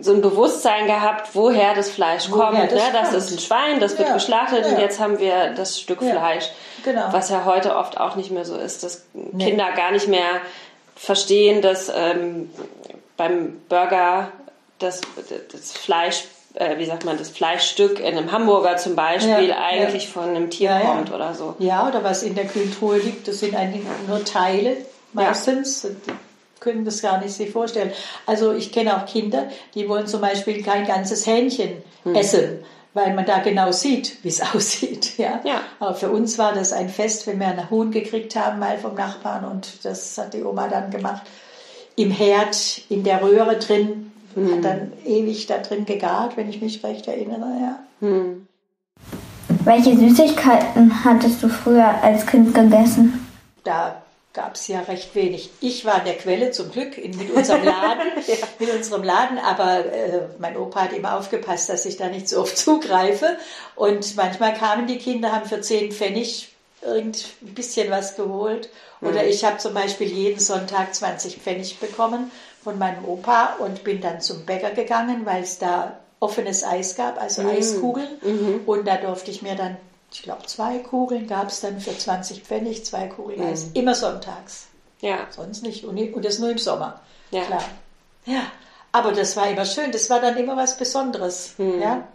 so 0.00 0.12
ein 0.12 0.20
Bewusstsein 0.20 0.86
gehabt, 0.86 1.34
woher 1.34 1.74
das 1.74 1.90
Fleisch 1.90 2.30
woher 2.30 2.46
kommt. 2.46 2.72
Das, 2.72 2.72
ne? 2.72 2.92
das 2.92 3.12
ist 3.12 3.32
ein 3.32 3.38
Schwein, 3.38 3.80
das 3.80 3.96
wird 3.98 4.08
ja. 4.08 4.14
geschlachtet 4.14 4.66
ja. 4.66 4.72
und 4.72 4.80
jetzt 4.80 4.98
haben 4.98 5.18
wir 5.20 5.50
das 5.54 5.78
Stück 5.78 6.02
ja. 6.02 6.10
Fleisch. 6.10 6.50
Genau. 6.84 7.04
Was 7.12 7.30
ja 7.30 7.44
heute 7.44 7.76
oft 7.76 7.98
auch 7.98 8.16
nicht 8.16 8.30
mehr 8.30 8.44
so 8.44 8.56
ist, 8.56 8.82
dass 8.82 9.06
nee. 9.12 9.44
Kinder 9.44 9.70
gar 9.72 9.92
nicht 9.92 10.08
mehr 10.08 10.40
verstehen, 10.96 11.62
dass 11.62 11.92
ähm, 11.94 12.50
beim 13.16 13.60
Burger 13.68 14.32
das, 14.78 15.02
das 15.52 15.72
Fleisch, 15.72 16.24
äh, 16.54 16.78
wie 16.78 16.86
sagt 16.86 17.04
man, 17.04 17.16
das 17.16 17.30
Fleischstück 17.30 18.00
in 18.00 18.06
einem 18.16 18.32
Hamburger 18.32 18.76
zum 18.76 18.96
Beispiel 18.96 19.48
ja, 19.48 19.64
eigentlich 19.64 20.04
ja. 20.04 20.10
von 20.10 20.30
einem 20.30 20.50
Tier 20.50 20.70
ja, 20.70 20.80
kommt 20.80 21.12
oder 21.12 21.34
so. 21.34 21.54
Ja, 21.58 21.86
oder 21.86 22.02
was 22.02 22.22
in 22.22 22.34
der 22.34 22.46
Kühltruhe 22.46 22.98
liegt, 22.98 23.28
das 23.28 23.40
sind 23.40 23.54
eigentlich 23.54 23.84
nur 24.08 24.24
Teile 24.24 24.76
meistens. 25.12 25.86
Können 26.58 26.84
das 26.84 27.02
gar 27.02 27.20
nicht 27.20 27.32
sich 27.32 27.50
vorstellen. 27.50 27.92
Also 28.24 28.52
ich 28.52 28.72
kenne 28.72 28.96
auch 28.96 29.06
Kinder, 29.06 29.48
die 29.74 29.88
wollen 29.88 30.06
zum 30.06 30.22
Beispiel 30.22 30.62
kein 30.62 30.86
ganzes 30.86 31.26
Hähnchen 31.26 31.82
hm. 32.02 32.14
essen 32.14 32.64
weil 32.96 33.14
man 33.14 33.26
da 33.26 33.40
genau 33.40 33.72
sieht, 33.72 34.24
wie 34.24 34.28
es 34.28 34.40
aussieht. 34.54 35.18
Ja? 35.18 35.40
ja? 35.44 35.60
Aber 35.78 35.94
für 35.94 36.10
uns 36.10 36.38
war 36.38 36.54
das 36.54 36.72
ein 36.72 36.88
Fest, 36.88 37.26
wenn 37.26 37.38
wir 37.38 37.48
einen 37.48 37.70
Huhn 37.70 37.90
gekriegt 37.90 38.34
haben, 38.36 38.58
mal 38.58 38.78
vom 38.78 38.94
Nachbarn 38.94 39.44
und 39.44 39.84
das 39.84 40.16
hat 40.16 40.32
die 40.32 40.42
Oma 40.42 40.66
dann 40.68 40.90
gemacht. 40.90 41.22
Im 41.94 42.10
Herd, 42.10 42.80
in 42.88 43.04
der 43.04 43.22
Röhre 43.22 43.58
drin, 43.58 44.12
mhm. 44.34 44.52
hat 44.52 44.64
dann 44.64 44.92
ewig 45.04 45.46
da 45.46 45.58
drin 45.58 45.84
gegart, 45.84 46.36
wenn 46.38 46.48
ich 46.48 46.62
mich 46.62 46.82
recht 46.82 47.06
erinnere. 47.06 47.46
Ja. 47.60 47.78
Mhm. 48.00 48.46
Welche 49.64 49.96
Süßigkeiten 49.96 51.04
hattest 51.04 51.42
du 51.42 51.48
früher 51.48 52.02
als 52.02 52.26
Kind 52.26 52.54
gegessen? 52.54 53.26
Da 53.64 54.02
gab 54.36 54.54
es 54.54 54.68
ja 54.68 54.80
recht 54.80 55.14
wenig. 55.14 55.50
Ich 55.60 55.84
war 55.86 55.98
in 55.98 56.04
der 56.04 56.16
Quelle 56.16 56.50
zum 56.50 56.70
Glück 56.70 56.98
in, 56.98 57.16
mit 57.16 57.30
unserem 57.30 57.64
Laden, 57.64 58.12
ja. 58.26 58.34
mit 58.58 58.72
unserem 58.72 59.02
Laden, 59.02 59.38
aber 59.38 59.86
äh, 59.86 60.20
mein 60.38 60.56
Opa 60.56 60.82
hat 60.82 60.92
immer 60.92 61.16
aufgepasst, 61.16 61.70
dass 61.70 61.86
ich 61.86 61.96
da 61.96 62.08
nicht 62.08 62.28
so 62.28 62.42
oft 62.42 62.56
zugreife. 62.58 63.38
Und 63.74 64.14
manchmal 64.14 64.54
kamen 64.54 64.86
die 64.86 64.98
Kinder, 64.98 65.32
haben 65.32 65.48
für 65.48 65.62
zehn 65.62 65.90
Pfennig 65.90 66.50
irgend 66.82 67.24
ein 67.42 67.54
bisschen 67.54 67.90
was 67.90 68.14
geholt. 68.14 68.68
Oder 69.00 69.22
mhm. 69.22 69.28
ich 69.28 69.44
habe 69.44 69.56
zum 69.56 69.74
Beispiel 69.74 70.06
jeden 70.06 70.38
Sonntag 70.38 70.94
20 70.94 71.38
Pfennig 71.38 71.80
bekommen 71.80 72.30
von 72.62 72.78
meinem 72.78 73.04
Opa 73.06 73.56
und 73.58 73.84
bin 73.84 74.02
dann 74.02 74.20
zum 74.20 74.44
Bäcker 74.44 74.70
gegangen, 74.70 75.24
weil 75.24 75.42
es 75.42 75.58
da 75.58 75.96
offenes 76.20 76.62
Eis 76.62 76.94
gab, 76.94 77.20
also 77.20 77.42
mhm. 77.42 77.50
Eiskugeln. 77.50 78.08
Mhm. 78.22 78.60
Und 78.66 78.86
da 78.86 78.96
durfte 78.96 79.30
ich 79.30 79.40
mir 79.40 79.54
dann 79.54 79.78
ich 80.12 80.22
glaube, 80.22 80.46
zwei 80.46 80.78
Kugeln 80.78 81.26
gab 81.26 81.48
es 81.48 81.60
dann 81.60 81.80
für 81.80 81.96
20 81.96 82.42
Pfennig, 82.42 82.84
zwei 82.84 83.06
Kugeln 83.08 83.40
mhm. 83.40 83.46
Eis. 83.46 83.66
Immer 83.74 83.94
sonntags. 83.94 84.68
Ja. 85.00 85.26
Sonst 85.30 85.62
nicht. 85.62 85.84
Und, 85.84 86.24
das 86.24 86.38
nur 86.38 86.50
im 86.50 86.58
Sommer. 86.58 87.00
Ja. 87.30 87.42
Klar. 87.42 87.64
Ja. 88.24 88.42
Aber 88.92 89.12
das 89.12 89.36
war 89.36 89.48
immer 89.50 89.66
schön. 89.66 89.92
Das 89.92 90.08
war 90.08 90.20
dann 90.20 90.36
immer 90.36 90.56
was 90.56 90.78
Besonderes. 90.78 91.54
Mhm. 91.58 91.80
Ja. 91.80 92.08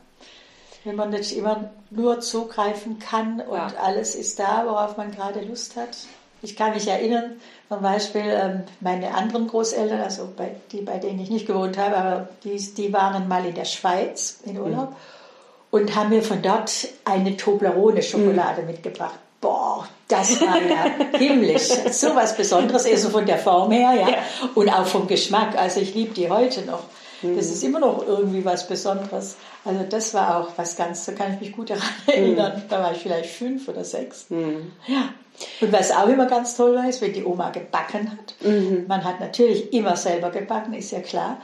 Wenn 0.84 0.96
man 0.96 1.12
nicht 1.12 1.36
immer 1.36 1.70
nur 1.92 2.22
zugreifen 2.22 2.98
kann 2.98 3.40
und 3.42 3.56
ja. 3.56 3.72
alles 3.80 4.16
ist 4.16 4.40
da, 4.40 4.66
worauf 4.66 4.98
man 4.98 5.12
gerade 5.12 5.42
Lust 5.42 5.76
hat. 5.76 5.96
Ich 6.42 6.56
kann 6.56 6.74
mich 6.74 6.88
erinnern, 6.88 7.40
zum 7.70 7.84
Beispiel 7.84 8.24
ähm, 8.26 8.64
meine 8.80 9.14
anderen 9.14 9.46
Großeltern, 9.46 10.02
also 10.02 10.28
bei, 10.36 10.56
die, 10.72 10.82
bei 10.82 10.98
denen 10.98 11.20
ich 11.20 11.30
nicht 11.30 11.46
gewohnt 11.46 11.78
habe, 11.78 11.96
aber 11.96 12.30
die, 12.44 12.58
die 12.58 12.92
waren 12.92 13.28
mal 13.28 13.46
in 13.46 13.54
der 13.54 13.66
Schweiz 13.66 14.40
in 14.44 14.58
Urlaub. 14.58 14.90
Mhm 14.90 14.96
und 15.72 15.96
haben 15.96 16.10
mir 16.10 16.22
von 16.22 16.42
dort 16.42 16.88
eine 17.06 17.36
Toblerone-Schokolade 17.38 18.62
mhm. 18.62 18.68
mitgebracht. 18.68 19.18
Boah, 19.40 19.88
das 20.08 20.40
war 20.42 20.62
ja 20.62 21.18
himmlisch. 21.18 21.70
So 21.92 22.16
was 22.16 22.38
Besonderes, 22.38 22.86
also 22.86 23.10
von 23.10 23.26
der 23.26 23.40
Form 23.40 23.72
her, 23.72 23.94
ja. 23.94 24.10
ja. 24.10 24.18
Und 24.54 24.70
auch 24.70 24.86
vom 24.86 25.08
Geschmack. 25.08 25.58
Also 25.58 25.80
ich 25.80 25.96
liebe 25.96 26.14
die 26.14 26.30
heute 26.30 26.62
noch. 26.62 26.84
Mhm. 27.24 27.38
Das 27.38 27.48
ist 27.48 27.64
immer 27.64 27.80
noch 27.80 28.06
irgendwie 28.06 28.46
was 28.46 28.68
Besonderes. 28.68 29.38
Also 29.66 29.84
das 29.90 30.14
war 30.14 30.38
auch 30.38 30.50
was 30.58 30.76
ganz, 30.76 31.06
da 31.06 31.14
kann 31.14 31.34
ich 31.34 31.40
mich 31.40 31.52
gut 31.54 31.72
daran 31.72 31.84
mhm. 32.06 32.14
erinnern. 32.14 32.58
Mhm. 32.58 32.70
Da 32.70 32.84
war 32.84 32.92
ich 32.92 33.00
vielleicht 33.00 33.32
fünf 33.32 33.68
oder 33.68 33.84
sechs. 33.84 34.30
Mhm. 34.30 34.74
Ja. 34.86 35.10
Und 35.62 35.72
was 35.72 35.92
auch 35.92 36.08
immer 36.08 36.28
ganz 36.28 36.56
toll 36.56 36.76
war, 36.76 36.88
ist, 36.88 37.02
wenn 37.02 37.14
die 37.14 37.24
Oma 37.24 37.50
gebacken 37.50 38.12
hat. 38.12 38.36
Mhm. 38.42 38.86
Man 38.88 39.04
hat 39.04 39.20
natürlich 39.20 39.74
immer 39.74 39.96
selber 39.96 40.30
gebacken, 40.30 40.74
ist 40.74 40.92
ja 40.92 41.00
klar. 41.00 41.42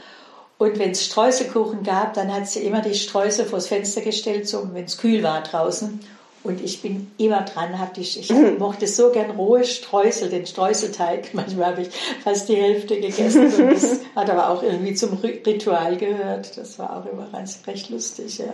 Und 0.57 0.79
wenn 0.79 0.91
es 0.91 1.05
Streuselkuchen 1.05 1.83
gab, 1.83 2.13
dann 2.15 2.33
hat 2.33 2.47
sie 2.47 2.61
immer 2.61 2.81
die 2.81 2.95
Streusel 2.95 3.45
vors 3.45 3.67
Fenster 3.67 4.01
gestellt, 4.01 4.47
so, 4.47 4.67
wenn 4.73 4.85
es 4.85 4.97
kühl 4.97 5.21
war 5.21 5.43
draußen. 5.43 5.99
Und 6.43 6.63
ich 6.63 6.81
bin 6.81 7.11
immer 7.17 7.41
dran, 7.41 7.77
hab 7.77 7.93
die, 7.93 8.01
ich 8.01 8.31
mhm. 8.31 8.57
mochte 8.59 8.87
so 8.87 9.11
gern 9.11 9.31
rohe 9.31 9.63
Streusel, 9.65 10.29
den 10.29 10.47
Streuselteig. 10.47 11.29
Manchmal 11.33 11.71
habe 11.71 11.81
ich 11.81 11.89
fast 12.23 12.49
die 12.49 12.55
Hälfte 12.55 12.99
gegessen. 12.99 13.53
Und 13.53 13.73
das 13.73 13.99
hat 14.15 14.29
aber 14.29 14.49
auch 14.49 14.63
irgendwie 14.63 14.93
zum 14.93 15.17
Ritual 15.17 15.97
gehört. 15.97 16.57
Das 16.57 16.79
war 16.79 16.97
auch 16.97 17.05
immer 17.11 17.27
ganz 17.31 17.59
recht 17.67 17.89
lustig, 17.89 18.39
ja. 18.39 18.53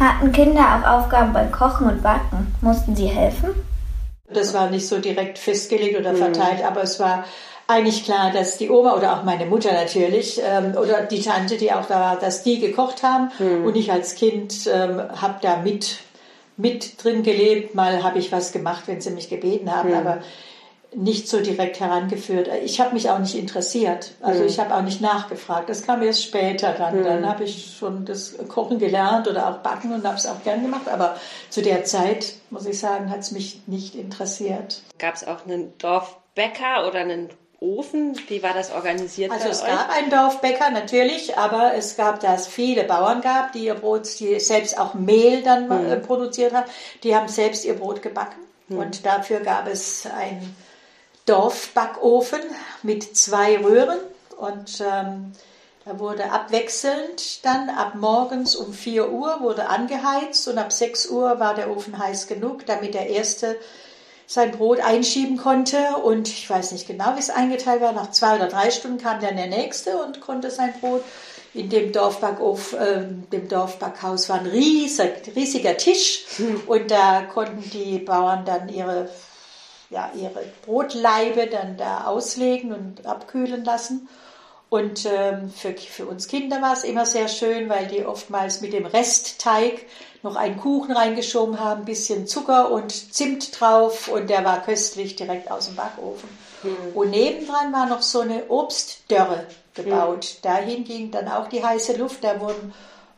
Hatten 0.00 0.32
Kinder 0.32 0.60
auch 0.60 1.00
Aufgaben 1.00 1.32
beim 1.32 1.52
Kochen 1.52 1.86
und 1.86 2.02
Backen? 2.02 2.54
Mussten 2.62 2.96
sie 2.96 3.06
helfen? 3.06 3.50
Das 4.32 4.54
war 4.54 4.70
nicht 4.70 4.88
so 4.88 4.98
direkt 4.98 5.38
festgelegt 5.38 5.98
oder 6.00 6.14
verteilt, 6.14 6.60
mhm. 6.60 6.64
aber 6.64 6.82
es 6.82 6.98
war 6.98 7.24
eigentlich 7.66 8.04
klar, 8.04 8.30
dass 8.32 8.58
die 8.58 8.70
Oma 8.70 8.96
oder 8.96 9.16
auch 9.16 9.24
meine 9.24 9.46
Mutter 9.46 9.72
natürlich 9.72 10.40
ähm, 10.44 10.74
oder 10.76 11.02
die 11.02 11.20
Tante, 11.20 11.56
die 11.56 11.72
auch 11.72 11.86
da 11.86 12.00
war, 12.00 12.18
dass 12.18 12.42
die 12.42 12.58
gekocht 12.58 13.02
haben 13.02 13.30
mhm. 13.38 13.64
und 13.64 13.76
ich 13.76 13.90
als 13.92 14.14
Kind 14.14 14.68
ähm, 14.72 15.00
habe 15.20 15.36
da 15.40 15.58
mit, 15.58 15.98
mit 16.56 17.02
drin 17.02 17.22
gelebt. 17.22 17.74
Mal 17.74 18.02
habe 18.02 18.18
ich 18.18 18.32
was 18.32 18.52
gemacht, 18.52 18.84
wenn 18.86 19.00
sie 19.00 19.10
mich 19.10 19.28
gebeten 19.28 19.74
haben, 19.74 19.90
mhm. 19.90 19.96
aber 19.96 20.18
nicht 20.94 21.28
so 21.28 21.40
direkt 21.40 21.80
herangeführt. 21.80 22.50
Ich 22.64 22.80
habe 22.80 22.92
mich 22.92 23.08
auch 23.08 23.18
nicht 23.18 23.34
interessiert, 23.34 24.12
also 24.20 24.42
mhm. 24.42 24.48
ich 24.48 24.58
habe 24.58 24.74
auch 24.74 24.82
nicht 24.82 25.00
nachgefragt. 25.00 25.70
Das 25.70 25.86
kam 25.86 26.02
erst 26.02 26.22
später 26.22 26.74
dann. 26.74 26.96
Hm. 26.96 27.04
Dann 27.04 27.28
habe 27.28 27.44
ich 27.44 27.76
schon 27.78 28.04
das 28.04 28.36
Kochen 28.48 28.78
gelernt 28.78 29.26
oder 29.26 29.48
auch 29.48 29.58
Backen 29.58 29.94
und 29.94 30.04
habe 30.04 30.16
es 30.16 30.26
auch 30.26 30.42
gern 30.44 30.62
gemacht. 30.62 30.88
Aber 30.92 31.16
zu 31.48 31.62
der 31.62 31.84
Zeit, 31.84 32.34
muss 32.50 32.66
ich 32.66 32.78
sagen, 32.78 33.10
hat 33.10 33.20
es 33.20 33.32
mich 33.32 33.62
nicht 33.66 33.94
interessiert. 33.94 34.82
Gab 34.98 35.14
es 35.14 35.26
auch 35.26 35.46
einen 35.46 35.72
Dorfbäcker 35.78 36.86
oder 36.86 37.00
einen 37.00 37.30
Ofen? 37.62 38.18
Wie 38.28 38.42
war 38.42 38.52
das 38.52 38.72
organisiert? 38.72 39.30
Also 39.30 39.48
es 39.48 39.62
euch? 39.62 39.68
gab 39.68 39.88
einen 39.90 40.10
Dorfbäcker 40.10 40.70
natürlich, 40.70 41.38
aber 41.38 41.74
es 41.74 41.96
gab, 41.96 42.20
da 42.20 42.34
es 42.34 42.46
viele 42.46 42.84
Bauern 42.84 43.20
gab, 43.20 43.52
die 43.52 43.66
ihr 43.66 43.74
Brot, 43.74 44.18
die 44.18 44.40
selbst 44.40 44.78
auch 44.78 44.94
Mehl 44.94 45.42
dann 45.42 45.70
hm. 45.70 46.02
produziert 46.02 46.52
haben, 46.52 46.68
die 47.02 47.14
haben 47.14 47.28
selbst 47.28 47.64
ihr 47.64 47.74
Brot 47.74 48.02
gebacken. 48.02 48.40
Hm. 48.68 48.78
Und 48.78 49.06
dafür 49.06 49.40
gab 49.40 49.68
es 49.68 50.06
einen 50.06 50.56
Dorfbackofen 51.26 52.40
mit 52.82 53.16
zwei 53.16 53.58
Röhren 53.58 53.98
und 54.38 54.80
ähm, 54.80 55.32
da 55.84 55.98
wurde 55.98 56.30
abwechselnd 56.30 57.44
dann 57.44 57.68
ab 57.70 57.94
morgens 57.94 58.54
um 58.54 58.72
4 58.72 59.10
Uhr 59.10 59.40
wurde 59.40 59.68
angeheizt 59.68 60.46
und 60.48 60.58
ab 60.58 60.72
6 60.72 61.10
Uhr 61.10 61.40
war 61.40 61.54
der 61.54 61.70
Ofen 61.70 61.98
heiß 61.98 62.28
genug, 62.28 62.66
damit 62.66 62.94
der 62.94 63.08
erste 63.08 63.56
sein 64.32 64.52
Brot 64.52 64.80
einschieben 64.80 65.36
konnte. 65.36 65.96
Und 66.02 66.28
ich 66.28 66.48
weiß 66.48 66.72
nicht 66.72 66.86
genau, 66.86 67.14
wie 67.16 67.20
es 67.20 67.30
eingeteilt 67.30 67.82
war. 67.82 67.92
Nach 67.92 68.10
zwei 68.10 68.36
oder 68.36 68.48
drei 68.48 68.70
Stunden 68.70 68.98
kam 68.98 69.20
dann 69.20 69.36
der 69.36 69.46
nächste 69.46 70.02
und 70.02 70.20
konnte 70.20 70.50
sein 70.50 70.72
Brot. 70.80 71.04
In 71.54 71.68
dem 71.68 71.92
Dorfbackhof, 71.92 72.72
äh, 72.72 73.04
dem 73.30 73.46
Dorfbackhaus 73.46 74.30
war 74.30 74.40
ein 74.40 74.46
riesig, 74.46 75.32
riesiger 75.36 75.76
Tisch 75.76 76.24
hm. 76.38 76.62
und 76.66 76.90
da 76.90 77.24
konnten 77.24 77.62
die 77.70 77.98
Bauern 77.98 78.46
dann 78.46 78.70
ihre, 78.70 79.10
ja, 79.90 80.10
ihre 80.14 80.42
Brotleibe 80.64 81.48
dann 81.48 81.76
da 81.76 82.04
auslegen 82.04 82.72
und 82.72 83.04
abkühlen 83.04 83.66
lassen. 83.66 84.08
Und 84.70 85.04
ähm, 85.04 85.52
für, 85.54 85.74
für 85.74 86.06
uns 86.06 86.26
Kinder 86.26 86.62
war 86.62 86.72
es 86.72 86.84
immer 86.84 87.04
sehr 87.04 87.28
schön, 87.28 87.68
weil 87.68 87.86
die 87.88 88.06
oftmals 88.06 88.62
mit 88.62 88.72
dem 88.72 88.86
Restteig 88.86 89.84
noch 90.22 90.36
einen 90.36 90.58
Kuchen 90.58 90.92
reingeschoben 90.92 91.58
haben, 91.58 91.82
ein 91.82 91.84
bisschen 91.84 92.26
Zucker 92.26 92.70
und 92.70 92.92
Zimt 93.14 93.60
drauf 93.60 94.08
und 94.08 94.30
der 94.30 94.44
war 94.44 94.62
köstlich 94.62 95.16
direkt 95.16 95.50
aus 95.50 95.66
dem 95.66 95.76
Backofen. 95.76 96.28
Mhm. 96.62 96.76
Und 96.94 97.10
nebendran 97.10 97.72
war 97.72 97.86
noch 97.86 98.02
so 98.02 98.20
eine 98.20 98.44
Obstdörre 98.48 99.46
gebaut. 99.74 100.36
Mhm. 100.36 100.42
Dahin 100.42 100.84
ging 100.84 101.10
dann 101.10 101.28
auch 101.28 101.48
die 101.48 101.64
heiße 101.64 101.96
Luft, 101.96 102.22
da 102.22 102.40
wurden 102.40 102.72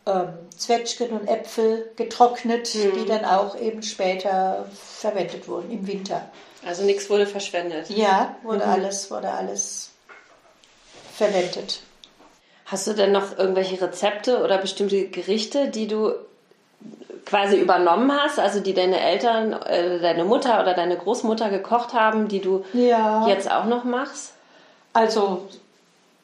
ähm, 0.06 0.28
Zwetschgen 0.56 1.10
und 1.10 1.28
Äpfel 1.28 1.90
getrocknet, 1.96 2.74
mhm. 2.74 2.92
die 2.98 3.04
dann 3.06 3.24
auch 3.24 3.58
eben 3.58 3.82
später 3.82 4.66
verwendet 4.74 5.46
wurden 5.48 5.70
im 5.70 5.86
Winter. 5.86 6.28
Also 6.66 6.82
nichts 6.84 7.10
wurde 7.10 7.26
verschwendet. 7.26 7.90
Ja, 7.90 8.36
wurde 8.42 8.64
mhm. 8.64 8.72
alles, 8.72 9.10
wurde 9.10 9.30
alles 9.30 9.90
verwendet. 11.14 11.80
Hast 12.66 12.86
du 12.86 12.94
denn 12.94 13.12
noch 13.12 13.36
irgendwelche 13.36 13.80
Rezepte 13.80 14.42
oder 14.42 14.56
bestimmte 14.56 15.08
Gerichte, 15.08 15.68
die 15.68 15.86
du 15.86 16.14
quasi 17.24 17.56
übernommen 17.56 18.12
hast, 18.12 18.38
also 18.38 18.60
die 18.60 18.74
deine 18.74 19.00
Eltern, 19.00 19.52
äh, 19.52 20.00
deine 20.00 20.24
Mutter 20.24 20.60
oder 20.60 20.74
deine 20.74 20.96
Großmutter 20.96 21.50
gekocht 21.50 21.94
haben, 21.94 22.28
die 22.28 22.40
du 22.40 22.64
ja. 22.72 23.26
jetzt 23.28 23.50
auch 23.50 23.64
noch 23.64 23.84
machst? 23.84 24.32
Also 24.92 25.48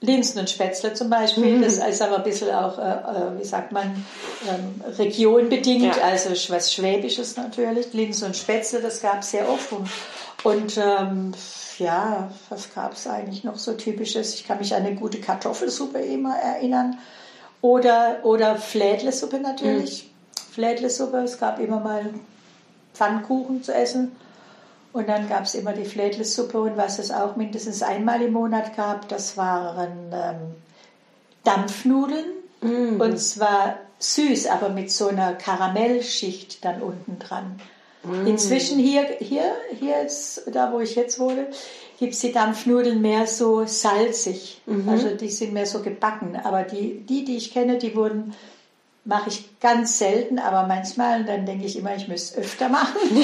Linsen 0.02 0.40
und 0.40 0.48
Spätzle 0.48 0.94
zum 0.94 1.10
Beispiel, 1.10 1.58
mhm. 1.58 1.62
das 1.62 1.76
ist 1.76 2.00
aber 2.00 2.16
ein 2.16 2.22
bisschen 2.22 2.50
auch, 2.54 2.78
äh, 2.78 2.82
äh 2.82 3.38
wie 3.38 3.44
sagt 3.44 3.72
man, 3.72 4.04
ähm, 4.48 4.80
regionbedingt, 4.98 5.96
ja. 5.96 6.02
also 6.02 6.30
was 6.52 6.72
Schwäbisches 6.72 7.36
natürlich. 7.36 7.92
Linsen 7.92 8.28
und 8.28 8.36
Spätzle, 8.36 8.80
das 8.80 9.02
gab 9.02 9.20
es 9.20 9.30
sehr 9.30 9.48
oft. 9.48 9.72
Und, 9.72 9.88
und 10.44 10.78
ähm, 10.78 11.32
ja, 11.78 12.30
was 12.48 12.72
gab 12.74 12.94
es 12.94 13.06
eigentlich 13.06 13.44
noch 13.44 13.58
so 13.58 13.74
typisches? 13.74 14.34
Ich 14.34 14.46
kann 14.46 14.58
mich 14.58 14.74
an 14.74 14.86
eine 14.86 14.94
gute 14.94 15.20
Kartoffelsuppe 15.20 15.98
immer 15.98 16.36
erinnern. 16.36 16.98
Oder, 17.62 18.20
oder 18.22 18.56
Flädlesuppe 18.56 19.38
natürlich. 19.38 20.04
Mhm. 20.04 20.09
Flädlesuppe. 20.60 21.16
Es 21.18 21.38
gab 21.38 21.58
immer 21.58 21.80
mal 21.80 22.12
Pfannkuchen 22.92 23.62
zu 23.62 23.72
essen. 23.72 24.12
Und 24.92 25.08
dann 25.08 25.28
gab 25.28 25.44
es 25.44 25.54
immer 25.54 25.72
die 25.72 25.84
Flädlesuppe 25.84 26.60
und 26.60 26.76
was 26.76 26.98
es 26.98 27.10
auch 27.12 27.36
mindestens 27.36 27.82
einmal 27.82 28.20
im 28.22 28.32
Monat 28.32 28.76
gab, 28.76 29.08
das 29.08 29.36
waren 29.36 30.12
ähm, 30.12 30.54
Dampfnudeln. 31.44 32.26
Mm. 32.60 33.00
Und 33.00 33.18
zwar 33.18 33.76
süß, 34.00 34.48
aber 34.48 34.68
mit 34.68 34.90
so 34.90 35.06
einer 35.06 35.34
Karamellschicht 35.34 36.64
dann 36.64 36.82
unten 36.82 37.20
dran. 37.20 37.60
Mm. 38.02 38.26
Inzwischen 38.26 38.80
hier, 38.80 39.06
hier, 39.20 39.54
hier 39.78 40.00
ist, 40.00 40.42
da 40.52 40.72
wo 40.72 40.80
ich 40.80 40.96
jetzt 40.96 41.20
wohne, 41.20 41.46
gibt 42.00 42.14
es 42.14 42.20
die 42.20 42.32
Dampfnudeln 42.32 43.00
mehr 43.00 43.28
so 43.28 43.64
salzig. 43.66 44.60
Mhm. 44.66 44.88
Also 44.88 45.14
die 45.14 45.28
sind 45.28 45.52
mehr 45.52 45.66
so 45.66 45.82
gebacken. 45.82 46.34
Aber 46.42 46.64
die, 46.64 47.00
die, 47.06 47.24
die 47.24 47.36
ich 47.36 47.52
kenne, 47.52 47.78
die 47.78 47.94
wurden 47.94 48.34
mache 49.04 49.30
ich 49.30 49.58
ganz 49.60 49.98
selten, 49.98 50.38
aber 50.38 50.66
manchmal, 50.66 51.24
dann 51.24 51.46
denke 51.46 51.64
ich 51.64 51.76
immer, 51.76 51.96
ich 51.96 52.06
müsste 52.06 52.38
es 52.38 52.46
öfter 52.46 52.68
machen. 52.68 52.98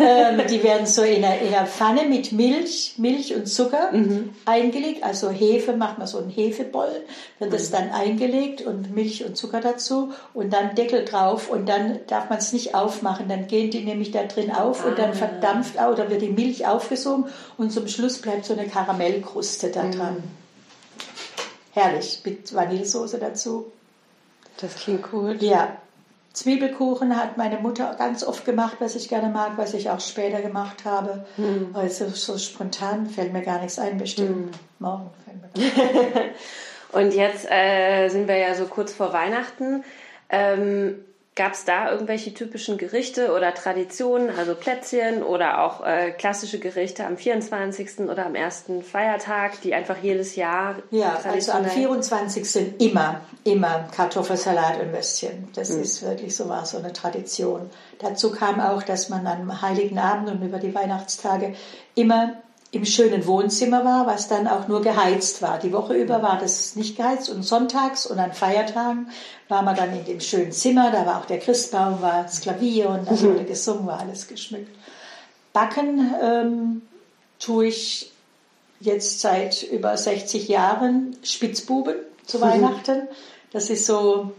ähm, 0.00 0.40
die 0.48 0.62
werden 0.62 0.86
so 0.86 1.02
in 1.02 1.24
einer, 1.24 1.40
in 1.40 1.52
einer, 1.52 1.66
Pfanne 1.66 2.04
mit 2.04 2.30
Milch, 2.30 2.94
Milch 2.98 3.34
und 3.34 3.46
Zucker 3.46 3.90
mhm. 3.92 4.30
eingelegt. 4.44 5.02
Also 5.02 5.30
Hefe, 5.30 5.76
macht 5.76 5.98
man 5.98 6.06
so 6.06 6.18
einen 6.18 6.30
Hefeboll, 6.30 7.02
wird 7.40 7.52
das 7.52 7.70
mhm. 7.70 7.74
dann 7.74 7.90
eingelegt 7.90 8.62
und 8.62 8.94
Milch 8.94 9.24
und 9.24 9.36
Zucker 9.36 9.60
dazu 9.60 10.12
und 10.34 10.52
dann 10.52 10.76
Deckel 10.76 11.04
drauf 11.04 11.50
und 11.50 11.68
dann 11.68 11.98
darf 12.06 12.30
man 12.30 12.38
es 12.38 12.52
nicht 12.52 12.76
aufmachen. 12.76 13.28
Dann 13.28 13.48
gehen 13.48 13.70
die 13.70 13.84
nämlich 13.84 14.12
da 14.12 14.22
drin 14.22 14.52
auf 14.52 14.84
ah. 14.84 14.88
und 14.88 14.98
dann 14.98 15.10
ah. 15.10 15.14
verdampft 15.14 15.80
auch, 15.80 15.92
oder 15.92 16.10
wird 16.10 16.22
die 16.22 16.28
Milch 16.28 16.66
aufgesogen 16.66 17.24
und 17.58 17.72
zum 17.72 17.88
Schluss 17.88 18.18
bleibt 18.18 18.44
so 18.44 18.52
eine 18.52 18.68
Karamellkruste 18.68 19.70
da 19.70 19.82
dran. 19.82 20.14
Mhm. 20.14 20.44
Herrlich, 21.72 22.20
mit 22.24 22.54
Vanillesoße 22.54 23.18
dazu. 23.18 23.72
Das 24.60 24.76
klingt 24.76 25.10
gut. 25.10 25.42
Ja. 25.42 25.76
Zwiebelkuchen 26.32 27.16
hat 27.16 27.36
meine 27.36 27.58
Mutter 27.58 27.94
ganz 27.96 28.24
oft 28.24 28.44
gemacht, 28.44 28.76
was 28.80 28.96
ich 28.96 29.08
gerne 29.08 29.28
mag, 29.28 29.52
was 29.56 29.72
ich 29.72 29.90
auch 29.90 30.00
später 30.00 30.42
gemacht 30.42 30.84
habe. 30.84 31.24
Hm. 31.36 31.70
Also 31.74 32.08
so 32.08 32.36
spontan 32.38 33.06
fällt 33.06 33.32
mir 33.32 33.42
gar 33.42 33.60
nichts 33.60 33.78
ein, 33.78 33.98
bestimmt. 33.98 34.28
Hm. 34.28 34.50
Morgen 34.80 35.10
fällt 35.24 35.56
mir 35.56 36.30
Und 36.92 37.12
jetzt 37.12 37.48
äh, 37.50 38.08
sind 38.08 38.28
wir 38.28 38.36
ja 38.36 38.54
so 38.54 38.66
kurz 38.66 38.92
vor 38.92 39.12
Weihnachten. 39.12 39.84
Ähm, 40.28 41.04
Gab 41.36 41.54
es 41.54 41.64
da 41.64 41.90
irgendwelche 41.90 42.32
typischen 42.32 42.78
Gerichte 42.78 43.32
oder 43.34 43.52
Traditionen, 43.54 44.30
also 44.38 44.54
Plätzchen 44.54 45.24
oder 45.24 45.64
auch 45.64 45.84
äh, 45.84 46.12
klassische 46.12 46.60
Gerichte 46.60 47.04
am 47.04 47.16
24. 47.16 48.08
oder 48.08 48.26
am 48.26 48.36
ersten 48.36 48.84
Feiertag, 48.84 49.60
die 49.62 49.74
einfach 49.74 49.96
jedes 50.00 50.36
Jahr. 50.36 50.76
Ja, 50.92 51.18
also 51.24 51.50
am 51.50 51.64
24. 51.64 52.80
immer, 52.80 53.20
immer 53.42 53.88
Kartoffelsalat 53.96 54.80
und 54.80 54.92
Würstchen. 54.92 55.48
Das 55.56 55.70
mhm. 55.70 55.82
ist 55.82 56.02
wirklich 56.02 56.36
so 56.36 56.48
war 56.48 56.64
so 56.66 56.78
eine 56.78 56.92
Tradition. 56.92 57.68
Dazu 57.98 58.30
kam 58.30 58.60
auch, 58.60 58.84
dass 58.84 59.08
man 59.08 59.26
am 59.26 59.60
Heiligen 59.60 59.98
Abend 59.98 60.30
und 60.30 60.40
über 60.40 60.58
die 60.58 60.72
Weihnachtstage 60.72 61.56
immer 61.96 62.43
im 62.74 62.84
schönen 62.84 63.26
Wohnzimmer 63.26 63.84
war, 63.84 64.06
was 64.06 64.28
dann 64.28 64.48
auch 64.48 64.68
nur 64.68 64.82
geheizt 64.82 65.42
war. 65.42 65.58
Die 65.58 65.72
Woche 65.72 65.94
über 65.94 66.22
war 66.22 66.38
das 66.38 66.76
nicht 66.76 66.96
geheizt 66.96 67.30
und 67.30 67.42
sonntags 67.42 68.06
und 68.06 68.18
an 68.18 68.32
Feiertagen 68.32 69.08
war 69.48 69.62
man 69.62 69.76
dann 69.76 69.96
in 69.96 70.04
dem 70.04 70.20
schönen 70.20 70.52
Zimmer, 70.52 70.90
da 70.90 71.06
war 71.06 71.20
auch 71.20 71.26
der 71.26 71.38
Christbaum, 71.38 72.00
war 72.02 72.22
das 72.22 72.40
Klavier 72.40 72.88
und 72.90 73.08
dann 73.08 73.20
wurde 73.20 73.44
gesungen, 73.44 73.86
war 73.86 74.00
alles 74.00 74.26
geschmückt. 74.26 74.74
Backen 75.52 76.14
ähm, 76.22 76.82
tue 77.38 77.66
ich 77.66 78.10
jetzt 78.80 79.20
seit 79.20 79.62
über 79.62 79.96
60 79.96 80.48
Jahren 80.48 81.16
Spitzbuben 81.22 81.94
zu 82.26 82.38
mhm. 82.38 82.42
Weihnachten. 82.42 83.08
Das 83.52 83.70
ist 83.70 83.86
so, 83.86 84.32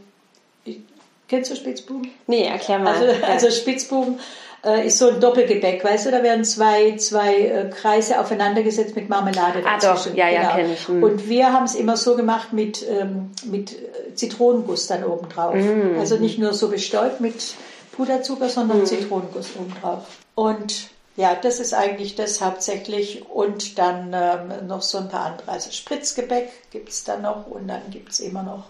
kennst 1.27 1.51
du 1.51 1.55
Spitzbuben? 1.55 2.11
Nee, 2.27 2.43
erklär 2.43 2.79
mal. 2.79 2.95
Also, 2.95 3.23
also 3.25 3.51
Spitzbuben 3.51 4.19
äh, 4.65 4.87
ist 4.87 4.97
so 4.97 5.09
ein 5.09 5.19
Doppelgebäck, 5.19 5.83
weißt 5.83 6.07
du, 6.07 6.11
da 6.11 6.23
werden 6.23 6.43
zwei, 6.43 6.95
zwei 6.97 7.35
äh, 7.35 7.69
Kreise 7.69 8.19
aufeinandergesetzt 8.19 8.95
mit 8.95 9.09
Marmelade 9.09 9.61
dazwischen. 9.61 10.11
Ah 10.11 10.13
doch, 10.13 10.15
ja, 10.15 10.29
ja, 10.29 10.41
genau. 10.41 10.55
kenne 10.55 10.73
ich. 10.73 10.87
Hm. 10.87 11.03
Und 11.03 11.29
wir 11.29 11.53
haben 11.53 11.65
es 11.65 11.75
immer 11.75 11.97
so 11.97 12.15
gemacht 12.15 12.51
mit, 12.53 12.85
ähm, 12.89 13.31
mit 13.45 13.73
äh, 13.73 14.15
Zitronenguss 14.15 14.87
dann 14.87 15.03
oben 15.03 15.29
drauf. 15.29 15.53
Hm. 15.53 15.99
Also 15.99 16.17
nicht 16.17 16.39
nur 16.39 16.53
so 16.53 16.69
bestäubt 16.69 17.21
mit 17.21 17.55
Puderzucker, 17.91 18.49
sondern 18.49 18.79
hm. 18.79 18.85
Zitronenguss 18.85 19.51
oben 19.55 19.73
drauf. 19.81 20.03
Und 20.33 20.89
ja, 21.15 21.35
das 21.35 21.59
ist 21.59 21.73
eigentlich 21.73 22.15
das 22.15 22.41
hauptsächlich. 22.41 23.29
Und 23.29 23.77
dann 23.77 24.13
ähm, 24.13 24.67
noch 24.67 24.81
so 24.81 24.97
ein 24.97 25.09
paar 25.09 25.27
andere. 25.27 25.51
Also 25.51 25.71
Spritzgebäck 25.71 26.49
gibt 26.71 26.89
es 26.89 27.03
dann 27.03 27.21
noch 27.21 27.47
und 27.47 27.67
dann 27.67 27.81
gibt 27.91 28.11
es 28.11 28.19
immer 28.19 28.43
noch 28.43 28.65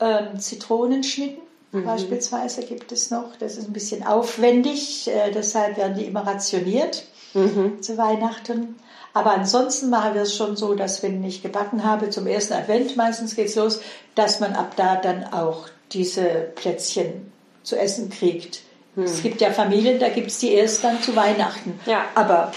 ähm, 0.00 0.38
Zitronenschnitten. 0.38 1.49
Mhm. 1.72 1.84
Beispielsweise 1.84 2.62
gibt 2.62 2.92
es 2.92 3.10
noch. 3.10 3.36
Das 3.38 3.56
ist 3.56 3.68
ein 3.68 3.72
bisschen 3.72 4.06
aufwendig, 4.06 5.08
äh, 5.08 5.30
deshalb 5.30 5.76
werden 5.76 5.96
die 5.96 6.04
immer 6.04 6.26
rationiert 6.26 7.04
mhm. 7.34 7.80
zu 7.80 7.96
Weihnachten. 7.96 8.76
Aber 9.12 9.32
ansonsten 9.32 9.90
machen 9.90 10.14
wir 10.14 10.22
es 10.22 10.36
schon 10.36 10.56
so, 10.56 10.74
dass 10.74 11.02
wenn 11.02 11.22
ich 11.24 11.42
gebacken 11.42 11.84
habe, 11.84 12.10
zum 12.10 12.26
ersten 12.26 12.54
Advent 12.54 12.96
meistens 12.96 13.34
geht 13.34 13.48
es 13.48 13.56
los, 13.56 13.80
dass 14.14 14.40
man 14.40 14.52
ab 14.52 14.74
da 14.76 14.96
dann 14.96 15.24
auch 15.32 15.68
diese 15.92 16.52
Plätzchen 16.54 17.32
zu 17.62 17.76
essen 17.76 18.10
kriegt. 18.10 18.60
Mhm. 18.94 19.04
Es 19.04 19.22
gibt 19.22 19.40
ja 19.40 19.50
Familien, 19.50 19.98
da 19.98 20.08
gibt 20.08 20.28
es 20.28 20.38
die 20.38 20.52
erst 20.52 20.84
dann 20.84 21.02
zu 21.02 21.14
Weihnachten. 21.16 21.78
Ja. 21.86 22.04
Aber 22.14 22.52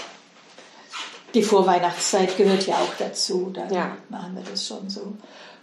die 1.34 1.42
Vorweihnachtszeit 1.42 2.36
gehört 2.36 2.66
ja 2.66 2.76
auch 2.76 2.94
dazu. 2.98 3.50
Da 3.52 3.66
ja. 3.68 3.96
machen 4.08 4.36
wir 4.36 4.44
das 4.48 4.66
schon 4.66 4.88
so. 4.88 5.14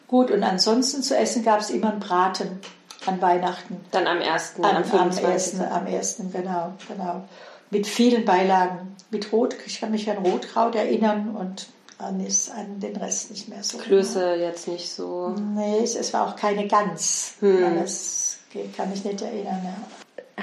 Gut, 0.08 0.30
und 0.30 0.44
ansonsten 0.44 1.02
zu 1.04 1.18
essen 1.18 1.44
gab 1.44 1.62
es 1.62 1.70
immer 1.70 1.92
einen 1.92 2.02
Braten 2.02 2.60
an 3.06 3.22
Weihnachten. 3.22 3.84
Dann 3.92 4.08
am 4.08 4.20
1. 4.20 4.56
Am, 4.58 4.66
am, 4.66 4.84
am 4.84 5.10
1. 5.10 5.60
Am 5.60 5.88
1. 5.88 6.22
genau, 6.32 6.74
genau. 6.88 7.24
Mit 7.70 7.88
vielen 7.88 8.26
Beilagen. 8.26 8.96
Mit 9.10 9.32
Rot, 9.32 9.56
ich 9.66 9.80
kann 9.80 9.92
mich 9.92 10.10
an 10.10 10.18
Rotkraut 10.18 10.76
erinnern 10.76 11.36
und 11.36 11.68
an, 11.98 12.26
an 12.56 12.80
den 12.80 12.96
Rest 12.96 13.32
nicht 13.32 13.50
mehr 13.50 13.64
so. 13.64 13.78
Klöße 13.78 14.20
genau. 14.20 14.46
jetzt 14.46 14.68
nicht 14.68 14.92
so. 14.92 15.30
Nee, 15.30 15.80
es, 15.84 15.96
es, 15.96 16.14
war 16.14 16.28
auch 16.28 16.36
keine 16.36 16.68
Gans. 16.68 17.34
Hm. 17.40 17.80
Das 17.80 18.38
kann 18.76 18.90
mich 18.90 19.04
nicht 19.04 19.22
erinnern. 19.22 19.62
Ja. 19.64 19.76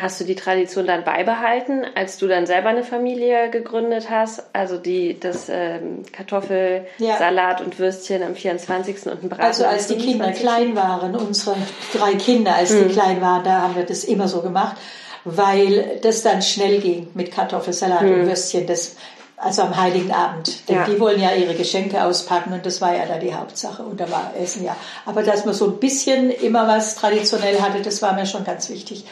Hast 0.01 0.21
du 0.21 0.25
die 0.25 0.35
Tradition 0.35 0.87
dann 0.87 1.05
beibehalten, 1.05 1.85
als 1.95 2.19
du 2.19 2.27
dann 2.27 2.47
selber 2.47 2.69
eine 2.69 2.85
Familie 2.85 3.51
gegründet 3.51 4.11
hast? 4.11 4.43
Also 4.53 4.79
die, 4.79 5.19
das 5.19 5.49
ähm, 5.49 6.03
Kartoffelsalat 6.13 7.61
ja. 7.61 7.65
und 7.65 7.79
Würstchen 7.79 8.23
am 8.23 8.35
24. 8.35 9.07
und 9.07 9.25
ein 9.25 9.29
Braten 9.29 9.43
Also 9.43 9.65
als 9.65 9.87
die 9.87 9.97
Kinder 9.97 10.33
klein 10.33 10.77
waren, 10.77 11.17
unsere 11.17 11.57
drei 11.93 12.15
Kinder, 12.15 12.55
als 12.55 12.71
hm. 12.71 12.89
die 12.89 12.95
klein 12.95 13.21
waren, 13.21 13.45
da 13.45 13.63
haben 13.63 13.77
wir 13.77 13.85
das 13.85 14.05
immer 14.05 14.29
so 14.29 14.43
gemacht, 14.43 14.77
weil 15.25 15.99
das 16.03 16.23
dann 16.23 16.43
schnell 16.43 16.81
ging 16.81 17.09
mit 17.15 17.33
Kartoffelsalat 17.33 18.01
hm. 18.01 18.21
und 18.21 18.27
Würstchen. 18.27 18.67
Das, 18.67 18.97
also 19.41 19.63
am 19.63 19.77
Heiligen 19.77 20.11
Abend. 20.13 20.69
Denn 20.69 20.77
ja. 20.77 20.85
die 20.85 20.99
wollen 20.99 21.21
ja 21.21 21.33
ihre 21.33 21.55
Geschenke 21.55 22.03
auspacken 22.03 22.53
und 22.53 22.67
das 22.67 22.81
war 22.81 22.95
ja 22.95 23.07
da 23.07 23.19
die 23.19 23.35
Hauptsache. 23.35 23.83
Und 23.83 24.01
da 24.01 24.11
war 24.11 24.33
Essen 24.39 24.65
ja. 24.65 24.77
Aber 25.07 25.23
dass 25.23 25.45
man 25.45 25.55
so 25.55 25.67
ein 25.67 25.79
bisschen 25.79 26.31
immer 26.31 26.67
was 26.67 26.97
traditionell 26.97 27.61
hatte, 27.61 27.81
das 27.83 28.03
war 28.03 28.15
mir 28.15 28.27
schon 28.27 28.45
ganz 28.45 28.69
wichtig. 28.69 29.05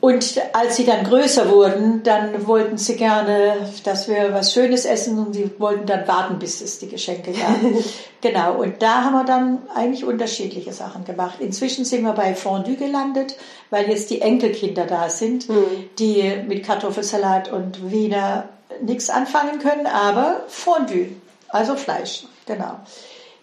Und 0.00 0.40
als 0.52 0.76
sie 0.76 0.84
dann 0.84 1.04
größer 1.04 1.50
wurden, 1.50 2.02
dann 2.02 2.46
wollten 2.46 2.76
sie 2.76 2.96
gerne, 2.96 3.54
dass 3.84 4.08
wir 4.08 4.32
was 4.32 4.52
Schönes 4.52 4.84
essen 4.84 5.18
und 5.18 5.32
sie 5.32 5.50
wollten 5.58 5.86
dann 5.86 6.06
warten, 6.06 6.38
bis 6.38 6.60
es 6.60 6.78
die 6.78 6.88
Geschenke 6.88 7.32
gab. 7.32 7.56
genau, 8.20 8.54
und 8.56 8.82
da 8.82 9.04
haben 9.04 9.14
wir 9.14 9.24
dann 9.24 9.62
eigentlich 9.74 10.04
unterschiedliche 10.04 10.72
Sachen 10.72 11.04
gemacht. 11.04 11.40
Inzwischen 11.40 11.84
sind 11.84 12.02
wir 12.02 12.12
bei 12.12 12.34
Fondue 12.34 12.76
gelandet, 12.76 13.36
weil 13.70 13.88
jetzt 13.88 14.10
die 14.10 14.20
Enkelkinder 14.20 14.84
da 14.84 15.08
sind, 15.08 15.48
mhm. 15.48 15.64
die 15.98 16.32
mit 16.46 16.64
Kartoffelsalat 16.64 17.50
und 17.50 17.90
Wiener 17.90 18.48
nichts 18.82 19.08
anfangen 19.08 19.58
können, 19.60 19.86
aber 19.86 20.42
Fondue, 20.48 21.08
also 21.48 21.74
Fleisch, 21.74 22.26
genau. 22.44 22.80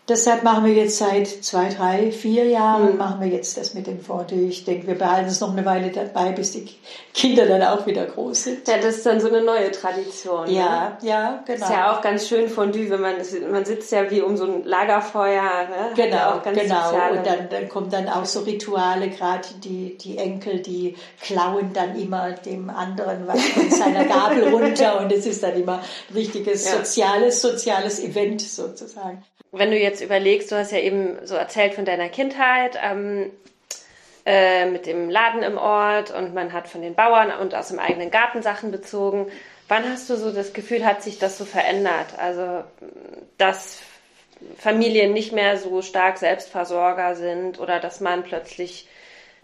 Deshalb 0.09 0.43
machen 0.43 0.65
wir 0.65 0.73
jetzt 0.73 0.97
seit 0.97 1.27
zwei, 1.27 1.69
drei, 1.69 2.11
vier 2.11 2.45
Jahren 2.45 2.91
mhm. 2.91 2.97
machen 2.97 3.21
wir 3.21 3.29
jetzt 3.29 3.55
das 3.55 3.73
mit 3.73 3.87
dem 3.87 4.01
Fondue. 4.01 4.47
Ich 4.47 4.65
denke, 4.65 4.87
wir 4.87 4.97
behalten 4.97 5.29
es 5.29 5.39
noch 5.39 5.53
eine 5.53 5.63
Weile 5.63 5.91
dabei, 5.91 6.33
bis 6.33 6.51
die 6.51 6.67
Kinder 7.13 7.45
dann 7.45 7.63
auch 7.63 7.85
wieder 7.85 8.05
groß 8.05 8.43
sind. 8.43 8.67
Ja, 8.67 8.77
das 8.77 8.97
ist 8.97 9.05
dann 9.05 9.21
so 9.21 9.29
eine 9.29 9.41
neue 9.41 9.71
Tradition. 9.71 10.49
Ja, 10.49 10.97
ne? 11.01 11.07
ja, 11.07 11.43
genau. 11.45 11.65
Ist 11.65 11.71
ja 11.71 11.93
auch 11.93 12.01
ganz 12.01 12.27
schön 12.27 12.49
Fondue, 12.49 12.89
wenn 12.89 12.99
man 12.99 13.15
man 13.49 13.63
sitzt 13.63 13.93
ja 13.93 14.11
wie 14.11 14.21
um 14.21 14.35
so 14.35 14.43
ein 14.43 14.65
Lagerfeuer. 14.65 15.41
Ne? 15.41 15.93
Genau, 15.95 16.15
ja 16.15 16.41
genau. 16.43 17.11
Und 17.11 17.25
dann, 17.25 17.47
dann 17.49 17.69
kommen 17.69 17.89
dann 17.89 18.09
auch 18.09 18.25
so 18.25 18.41
Rituale, 18.41 19.09
gerade 19.09 19.47
die 19.63 19.97
die 19.97 20.17
Enkel, 20.17 20.59
die 20.59 20.97
klauen 21.21 21.71
dann 21.71 21.97
immer 21.97 22.31
dem 22.31 22.69
anderen 22.69 23.25
was 23.25 23.41
von 23.41 23.71
seiner 23.71 24.03
Gabel 24.03 24.49
runter 24.53 24.99
und 24.99 25.13
es 25.13 25.25
ist 25.25 25.43
dann 25.43 25.55
immer 25.55 25.79
ein 26.09 26.13
richtiges 26.13 26.65
ja. 26.65 26.77
soziales 26.77 27.41
soziales 27.41 28.03
Event 28.03 28.41
sozusagen 28.41 29.23
wenn 29.53 29.71
du 29.71 29.77
jetzt 29.77 30.01
überlegst, 30.01 30.51
du 30.51 30.57
hast 30.57 30.71
ja 30.71 30.79
eben 30.79 31.25
so 31.25 31.35
erzählt 31.35 31.75
von 31.75 31.85
deiner 31.85 32.09
Kindheit 32.09 32.77
ähm, 32.83 33.31
äh, 34.25 34.65
mit 34.65 34.87
dem 34.87 35.09
Laden 35.09 35.43
im 35.43 35.57
Ort 35.57 36.11
und 36.11 36.33
man 36.33 36.53
hat 36.53 36.67
von 36.67 36.81
den 36.81 36.95
Bauern 36.95 37.31
und 37.39 37.53
aus 37.53 37.67
dem 37.67 37.79
eigenen 37.79 38.09
Garten 38.09 38.41
Sachen 38.41 38.71
bezogen. 38.71 39.27
Wann 39.67 39.87
hast 39.87 40.09
du 40.09 40.15
so 40.15 40.31
das 40.31 40.53
Gefühl, 40.53 40.83
hat 40.83 41.03
sich 41.03 41.19
das 41.19 41.37
so 41.37 41.45
verändert? 41.45 42.17
Also, 42.17 42.63
dass 43.37 43.81
Familien 44.57 45.13
nicht 45.13 45.31
mehr 45.31 45.57
so 45.57 45.81
stark 45.81 46.17
Selbstversorger 46.17 47.15
sind 47.15 47.59
oder 47.59 47.79
dass 47.79 48.01
man 48.01 48.23
plötzlich 48.23 48.87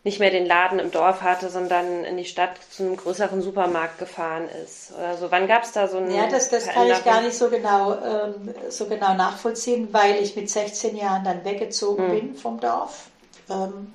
nicht 0.04 0.20
mehr 0.20 0.32
den 0.32 0.46
Laden 0.46 0.80
im 0.80 0.92
Dorf 0.92 1.22
hatte, 1.22 1.50
sondern 1.50 2.06
in 2.06 2.16
die 2.18 2.26
Stadt 2.26 2.52
zu 2.70 2.84
einem 2.84 2.96
größeren 2.96 3.42
Supermarkt 3.42 3.98
gefahren 3.98 4.48
ist. 4.64 4.94
Oder 4.98 5.18
so. 5.18 5.30
Wann 5.30 5.48
gab 5.48 5.64
es 5.64 5.74
da 5.74 5.88
so 5.88 5.98
eine 5.98 6.16
Ja, 6.16 6.28
das, 6.28 6.50
das 6.50 6.68
kann 6.68 6.88
ich 6.88 7.04
gar 7.04 7.22
nicht 7.22 7.38
so 7.38 7.50
genau, 7.50 7.94
ähm, 7.94 8.54
so 8.70 8.86
genau 8.86 9.14
nachvollziehen, 9.14 9.90
weil 9.92 10.16
ich 10.24 10.36
mit 10.36 10.50
16 10.50 10.96
Jahren 10.96 11.24
dann 11.26 11.44
weggezogen 11.44 12.08
hm. 12.08 12.12
bin 12.12 12.36
vom 12.36 12.60
Dorf 12.60 13.08
ähm, 13.50 13.94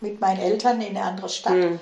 mit 0.00 0.20
meinen 0.20 0.40
Eltern 0.40 0.80
in 0.80 0.96
eine 0.96 1.06
andere 1.06 1.28
Stadt. 1.28 1.52
Hm. 1.52 1.78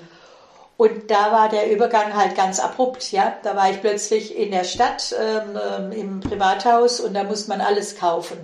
Und 0.77 1.09
da 1.09 1.31
war 1.31 1.49
der 1.49 1.71
Übergang 1.71 2.15
halt 2.15 2.35
ganz 2.35 2.59
abrupt, 2.59 3.11
ja. 3.11 3.33
Da 3.43 3.55
war 3.55 3.69
ich 3.69 3.81
plötzlich 3.81 4.35
in 4.35 4.51
der 4.51 4.63
Stadt 4.63 5.15
ähm, 5.19 5.57
ähm 5.77 5.91
im 5.91 6.19
Privathaus 6.19 6.99
und 6.99 7.13
da 7.13 7.23
musste 7.23 7.49
man 7.49 7.61
alles 7.61 7.97
kaufen. 7.97 8.37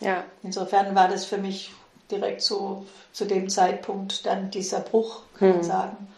Ja. 0.00 0.24
Insofern 0.42 0.94
war 0.94 1.08
das 1.08 1.24
für 1.24 1.38
mich 1.38 1.72
direkt 2.10 2.42
so 2.42 2.86
zu 3.12 3.24
dem 3.24 3.48
Zeitpunkt 3.48 4.26
dann 4.26 4.50
dieser 4.50 4.80
Bruch, 4.80 5.22
kann 5.38 5.50
man 5.50 5.62
sagen. 5.62 6.08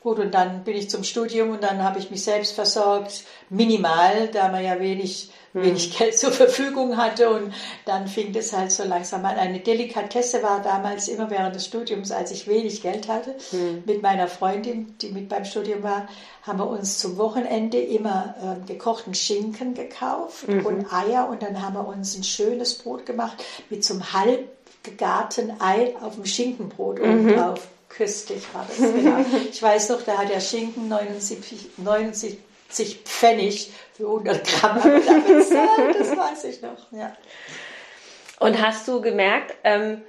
Gut, 0.00 0.20
und 0.20 0.32
dann 0.32 0.62
bin 0.62 0.76
ich 0.76 0.88
zum 0.88 1.02
Studium 1.02 1.50
und 1.50 1.62
dann 1.62 1.82
habe 1.82 1.98
ich 1.98 2.10
mich 2.10 2.22
selbst 2.22 2.54
versorgt, 2.54 3.24
minimal, 3.50 4.28
da 4.28 4.48
man 4.48 4.64
ja 4.64 4.78
wenig, 4.78 5.30
wenig 5.52 5.98
Geld 5.98 6.16
zur 6.16 6.30
Verfügung 6.30 6.96
hatte. 6.96 7.28
Und 7.30 7.52
dann 7.84 8.06
fing 8.06 8.32
das 8.32 8.52
halt 8.52 8.70
so 8.70 8.84
langsam 8.84 9.24
an. 9.24 9.36
Eine 9.36 9.58
Delikatesse 9.58 10.40
war 10.42 10.62
damals 10.62 11.08
immer 11.08 11.30
während 11.30 11.56
des 11.56 11.66
Studiums, 11.66 12.12
als 12.12 12.30
ich 12.30 12.46
wenig 12.46 12.80
Geld 12.80 13.08
hatte. 13.08 13.34
Mit 13.86 14.00
meiner 14.00 14.28
Freundin, 14.28 14.96
die 14.98 15.08
mit 15.08 15.28
beim 15.28 15.44
Studium 15.44 15.82
war, 15.82 16.08
haben 16.42 16.60
wir 16.60 16.68
uns 16.68 17.00
zum 17.00 17.18
Wochenende 17.18 17.78
immer 17.78 18.36
äh, 18.40 18.66
gekochten 18.66 19.14
Schinken 19.14 19.74
gekauft 19.74 20.46
und 20.48 20.92
Eier. 20.92 21.28
Und 21.28 21.42
dann 21.42 21.60
haben 21.60 21.74
wir 21.74 21.88
uns 21.88 22.16
ein 22.16 22.22
schönes 22.22 22.78
Brot 22.78 23.04
gemacht 23.04 23.44
mit 23.68 23.84
so 23.84 23.94
einem 23.94 24.12
halb 24.12 24.57
gegarten 24.82 25.60
Ei 25.60 25.94
auf 26.00 26.14
dem 26.14 26.26
Schinkenbrot 26.26 27.00
oben 27.00 27.34
drauf. 27.34 27.66
Köstlich 27.88 28.42
war 28.52 28.66
das, 28.68 28.76
genau. 28.92 29.24
Ich 29.50 29.62
weiß 29.62 29.88
noch, 29.90 30.02
da 30.02 30.18
hat 30.18 30.30
der 30.30 30.40
Schinken 30.40 30.88
79, 30.88 31.70
79 31.78 33.00
Pfennig 33.04 33.72
für 33.94 34.04
100 34.04 34.46
Gramm 34.46 34.82
bezahlt, 34.82 35.98
das 35.98 36.16
weiß 36.16 36.44
ich 36.44 36.62
noch, 36.62 36.92
ja. 36.92 37.16
Und 38.38 38.62
hast 38.62 38.86
du 38.86 39.00
gemerkt, 39.00 39.54
ähm, 39.64 40.02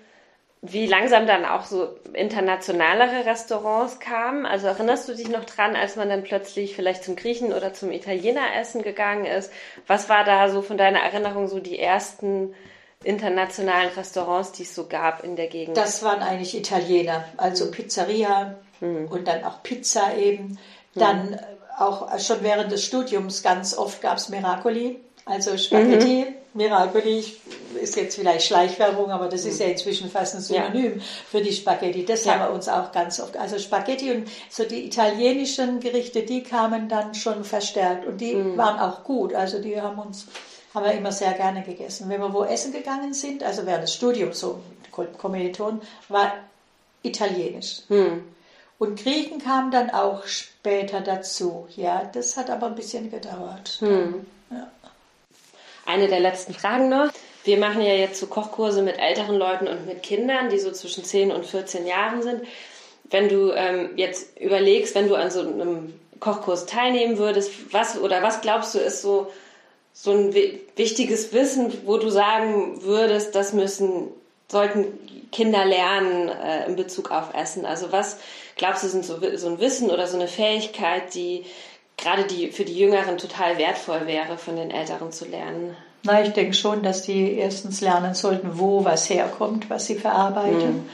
wie 0.61 0.87
langsam 0.87 1.25
dann 1.25 1.45
auch 1.45 1.63
so 1.63 1.95
internationalere 2.13 3.25
Restaurants 3.25 3.99
kamen? 3.99 4.45
Also 4.45 4.67
erinnerst 4.67 5.07
du 5.07 5.15
dich 5.15 5.29
noch 5.29 5.45
dran, 5.45 5.75
als 5.75 5.95
man 5.95 6.09
dann 6.09 6.23
plötzlich 6.23 6.75
vielleicht 6.75 7.05
zum 7.05 7.15
Griechen 7.15 7.53
oder 7.53 7.73
zum 7.73 7.91
Italiener 7.91 8.55
essen 8.59 8.81
gegangen 8.81 9.25
ist? 9.25 9.51
Was 9.87 10.09
war 10.09 10.25
da 10.25 10.49
so 10.49 10.61
von 10.61 10.77
deiner 10.77 10.99
Erinnerung 10.99 11.47
so 11.47 11.61
die 11.61 11.79
ersten 11.79 12.53
internationalen 13.03 13.89
Restaurants, 13.89 14.51
die 14.51 14.63
es 14.63 14.75
so 14.75 14.85
gab 14.87 15.23
in 15.23 15.35
der 15.35 15.47
Gegend? 15.47 15.77
Das 15.77 16.03
waren 16.03 16.21
eigentlich 16.21 16.55
Italiener, 16.57 17.23
also 17.37 17.71
Pizzeria 17.71 18.55
und 18.81 19.27
dann 19.27 19.43
auch 19.43 19.63
Pizza 19.63 20.15
eben. 20.15 20.57
Dann 20.95 21.39
auch 21.77 22.19
schon 22.19 22.43
während 22.43 22.71
des 22.71 22.83
Studiums 22.83 23.41
ganz 23.41 23.77
oft 23.77 24.01
gab 24.01 24.17
es 24.17 24.29
Miracoli, 24.29 24.99
also 25.25 25.57
Spaghetti. 25.57 26.25
Miracoli 26.53 27.23
ist 27.79 27.95
jetzt 27.95 28.15
vielleicht 28.15 28.47
Schleichwerbung, 28.47 29.11
aber 29.11 29.29
das 29.29 29.45
ist 29.45 29.59
ja 29.59 29.67
inzwischen 29.67 30.09
fast 30.09 30.35
ein 30.35 30.41
Synonym 30.41 30.99
für 31.29 31.41
die 31.41 31.53
Spaghetti. 31.53 32.03
Das 32.03 32.25
Ja. 32.25 32.33
haben 32.33 32.49
wir 32.49 32.51
uns 32.53 32.67
auch 32.67 32.91
ganz 32.91 33.19
oft. 33.21 33.37
Also 33.37 33.59
Spaghetti 33.59 34.11
und 34.11 34.27
so 34.49 34.63
die 34.65 34.85
italienischen 34.85 35.79
Gerichte, 35.79 36.23
die 36.23 36.43
kamen 36.43 36.89
dann 36.89 37.13
schon 37.13 37.43
verstärkt 37.43 38.07
und 38.07 38.19
die 38.19 38.57
waren 38.57 38.79
auch 38.79 39.03
gut. 39.03 39.33
Also 39.35 39.61
die 39.61 39.79
haben 39.79 39.99
uns 39.99 40.25
haben 40.73 40.85
wir 40.85 40.91
immer 40.93 41.11
sehr 41.11 41.33
gerne 41.33 41.63
gegessen. 41.63 42.09
Wenn 42.09 42.21
wir 42.21 42.33
wo 42.33 42.43
essen 42.43 42.71
gegangen 42.71 43.13
sind, 43.13 43.43
also 43.43 43.65
während 43.65 43.83
des 43.83 43.93
Studiums 43.95 44.39
so 44.39 44.59
mit 44.81 44.91
Ko- 44.91 45.07
Kommilitonen, 45.17 45.81
war 46.09 46.33
italienisch. 47.03 47.81
Und 48.77 49.01
Griechen 49.03 49.39
kam 49.39 49.71
dann 49.71 49.89
auch 49.89 50.25
später 50.25 51.01
dazu. 51.01 51.67
Ja, 51.75 52.09
das 52.13 52.37
hat 52.37 52.49
aber 52.49 52.67
ein 52.67 52.75
bisschen 52.75 53.09
gedauert. 53.11 53.79
Eine 55.85 56.07
der 56.07 56.19
letzten 56.19 56.53
Fragen 56.53 56.89
noch. 56.89 57.09
Wir 57.43 57.57
machen 57.57 57.81
ja 57.81 57.93
jetzt 57.93 58.19
so 58.19 58.27
Kochkurse 58.27 58.81
mit 58.81 58.99
älteren 58.99 59.35
Leuten 59.37 59.67
und 59.67 59.85
mit 59.87 60.03
Kindern, 60.03 60.49
die 60.49 60.59
so 60.59 60.71
zwischen 60.71 61.03
10 61.03 61.31
und 61.31 61.45
14 61.45 61.87
Jahren 61.87 62.21
sind. 62.21 62.43
Wenn 63.05 63.27
du 63.27 63.51
ähm, 63.53 63.91
jetzt 63.95 64.37
überlegst, 64.39 64.93
wenn 64.93 65.07
du 65.07 65.15
an 65.15 65.31
so 65.31 65.39
einem 65.41 65.93
Kochkurs 66.19 66.65
teilnehmen 66.67 67.17
würdest, 67.17 67.73
was 67.73 67.97
oder 67.97 68.21
was 68.21 68.41
glaubst 68.41 68.75
du 68.75 68.79
ist 68.79 69.01
so, 69.01 69.31
so 70.01 70.11
ein 70.11 70.33
wi- 70.33 70.61
wichtiges 70.77 71.33
Wissen, 71.33 71.73
wo 71.85 71.97
du 71.97 72.09
sagen 72.09 72.81
würdest, 72.83 73.35
das 73.35 73.51
müssen, 73.51 74.07
sollten 74.47 74.85
Kinder 75.31 75.65
lernen 75.65 76.29
äh, 76.29 76.65
in 76.67 76.75
Bezug 76.77 77.11
auf 77.11 77.33
Essen? 77.33 77.65
Also 77.65 77.91
was 77.91 78.17
glaubst 78.55 78.83
du 78.83 78.87
sind 78.87 79.03
so, 79.05 79.17
so 79.35 79.47
ein 79.47 79.59
Wissen 79.59 79.89
oder 79.89 80.07
so 80.07 80.15
eine 80.15 80.27
Fähigkeit, 80.29 81.13
die 81.13 81.43
gerade 81.97 82.23
die 82.23 82.47
für 82.51 82.63
die 82.63 82.77
Jüngeren 82.77 83.17
total 83.17 83.57
wertvoll 83.57 84.07
wäre, 84.07 84.37
von 84.37 84.55
den 84.55 84.71
Älteren 84.71 85.11
zu 85.11 85.25
lernen? 85.25 85.75
Na, 86.03 86.21
ich 86.23 86.29
denke 86.29 86.53
schon, 86.53 86.81
dass 86.81 87.01
die 87.01 87.33
erstens 87.33 87.81
lernen 87.81 88.13
sollten, 88.13 88.57
wo 88.57 88.85
was 88.85 89.09
herkommt, 89.09 89.69
was 89.69 89.85
sie 89.85 89.95
verarbeiten. 89.95 90.89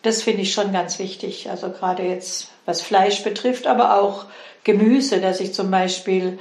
Das 0.00 0.22
finde 0.22 0.42
ich 0.42 0.54
schon 0.54 0.72
ganz 0.72 0.98
wichtig. 0.98 1.50
Also 1.50 1.68
gerade 1.68 2.04
jetzt, 2.04 2.48
was 2.64 2.80
Fleisch 2.80 3.22
betrifft, 3.22 3.66
aber 3.66 4.00
auch 4.00 4.24
Gemüse, 4.64 5.20
dass 5.20 5.40
ich 5.40 5.52
zum 5.52 5.70
Beispiel, 5.70 6.38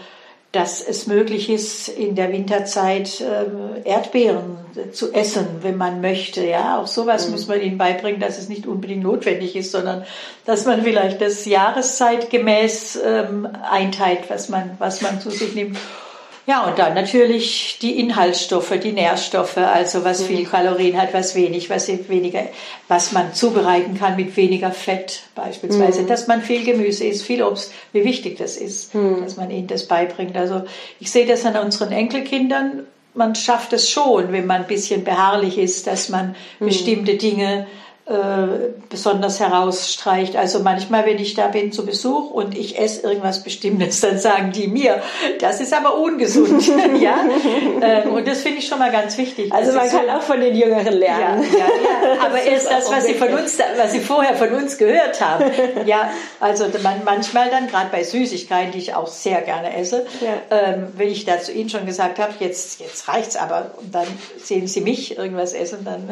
dass 0.56 0.82
es 0.82 1.06
möglich 1.06 1.50
ist, 1.50 1.90
in 1.90 2.16
der 2.16 2.32
Winterzeit 2.32 3.22
ähm, 3.22 3.84
Erdbeeren 3.84 4.58
zu 4.94 5.14
essen, 5.14 5.46
wenn 5.62 5.76
man 5.76 6.00
möchte. 6.00 6.46
Ja, 6.46 6.80
auch 6.80 6.88
sowas 6.88 7.30
muss 7.30 7.48
man 7.48 7.62
ihnen 7.62 7.78
beibringen, 7.78 8.22
dass 8.22 8.38
es 8.38 8.48
nicht 8.48 8.66
unbedingt 8.66 9.04
notwendig 9.04 9.58
ist, 9.58 9.72
sondern 9.72 10.06
dass 10.46 10.66
man 10.66 10.84
vielleicht 10.84 11.20
das 11.20 11.46
jahreszeitgemäß 11.46 13.00
ähm, 13.06 13.50
einteilt, 13.70 14.30
was 14.30 14.48
man, 14.48 14.72
was 14.80 15.02
man 15.02 15.20
zu 15.20 15.30
sich 15.30 15.56
nimmt. 15.56 15.78
Ja, 16.48 16.66
und 16.68 16.78
dann 16.78 16.94
natürlich 16.94 17.80
die 17.82 18.00
Inhaltsstoffe, 18.00 18.74
die 18.84 18.92
Nährstoffe, 18.92 19.58
also 19.58 20.04
was 20.04 20.22
viel 20.24 20.46
Kalorien 20.46 21.02
hat, 21.02 21.12
was 21.12 21.34
wenig, 21.34 21.72
was 21.72 21.88
weniger, 22.08 22.44
was 22.88 23.14
man 23.14 23.34
zubereiten 23.34 23.98
kann 23.98 24.16
mit 24.16 24.38
weniger 24.38 24.72
Fett 24.72 25.24
beispielsweise, 25.34 26.04
dass 26.04 26.28
man 26.28 26.44
viel 26.44 26.64
Gemüse 26.64 27.06
isst, 27.06 27.24
viel 27.24 27.42
Obst, 27.42 27.74
wie 27.94 28.04
wichtig 28.04 28.38
das 28.38 28.58
ist, 28.58 28.94
dass 28.94 29.38
man 29.38 29.50
ihnen 29.50 29.66
das 29.66 29.88
beibringt. 29.88 30.38
Also 30.38 30.64
ich 31.00 31.12
sehe 31.12 31.26
das 31.26 31.46
an 31.46 31.58
unseren 31.58 31.92
Enkelkindern, 31.92 32.86
man 33.16 33.34
schafft 33.34 33.74
es 33.74 33.90
schon, 33.90 34.32
wenn 34.32 34.46
man 34.46 34.64
ein 34.64 34.68
bisschen 34.68 35.04
beharrlich 35.04 35.58
ist, 35.58 35.88
dass 35.88 36.10
man 36.10 36.36
bestimmte 36.60 37.16
Dinge 37.16 37.66
äh, 38.08 38.70
besonders 38.90 39.40
herausstreicht. 39.40 40.36
Also 40.36 40.60
manchmal, 40.60 41.06
wenn 41.08 41.18
ich 41.18 41.34
da 41.34 41.48
bin 41.48 41.72
zu 41.72 41.86
Besuch 41.88 42.30
und 42.30 42.56
ich 42.56 42.78
esse 42.78 43.02
irgendwas 43.02 43.42
Bestimmtes, 43.44 44.00
dann 44.02 44.20
sagen 44.20 44.52
die 44.52 44.68
mir, 44.68 45.02
das 45.40 45.60
ist 45.60 45.74
aber 45.74 45.98
ungesund. 45.98 46.64
ja? 47.02 47.18
Ähm, 47.82 48.12
und 48.14 48.28
das 48.28 48.42
finde 48.42 48.60
ich 48.60 48.68
schon 48.68 48.78
mal 48.78 48.92
ganz 48.92 49.18
wichtig. 49.18 49.52
Also 49.52 49.68
Das 49.72 49.76
man 49.76 49.86
ist 49.86 49.92
so- 49.94 49.98
kann 49.98 50.10
auch 50.12 50.22
von 50.22 50.40
den 50.40 50.56
Jüngeren 50.56 50.86
ja, 50.86 50.92
lernen. 50.92 51.46
ja, 51.52 51.58
ja. 51.60 52.22
Aber 52.26 52.38
Das 52.38 52.46
erst 52.46 52.72
das, 52.72 52.92
was 52.92 53.06
sie 53.08 53.16
von 53.16 53.30
uns, 53.34 53.58
was 53.78 53.92
sie 53.92 54.00
vorher 54.00 54.36
von 54.36 54.50
uns 54.54 54.78
gehört 54.78 55.20
haben. 55.20 55.46
Ja, 55.86 56.12
also 56.40 56.66
man, 56.84 57.04
manchmal 57.06 57.50
dann, 57.50 57.68
gerade 57.68 57.90
bei 57.92 58.04
Süßigkeiten, 58.04 58.72
die 58.72 58.78
ich 58.80 58.94
auch 58.94 59.08
sehr 59.08 59.42
gerne 59.42 59.76
esse, 59.76 60.06
Ja. 60.22 60.34
ähm, 60.56 60.90
wenn 60.96 61.10
ich 61.10 61.26
da 61.26 61.40
zu 61.40 61.52
Ihnen 61.52 61.70
schon 61.70 61.86
gesagt 61.88 62.20
habe, 62.20 62.34
jetzt, 62.40 62.80
jetzt 62.80 63.08
reicht's 63.08 63.36
aber, 63.36 63.72
und 63.80 63.94
dann 63.96 64.06
sehen 64.38 64.68
Sie 64.68 64.82
mich 64.82 65.18
irgendwas 65.18 65.54
essen, 65.54 65.80
dann 65.86 66.08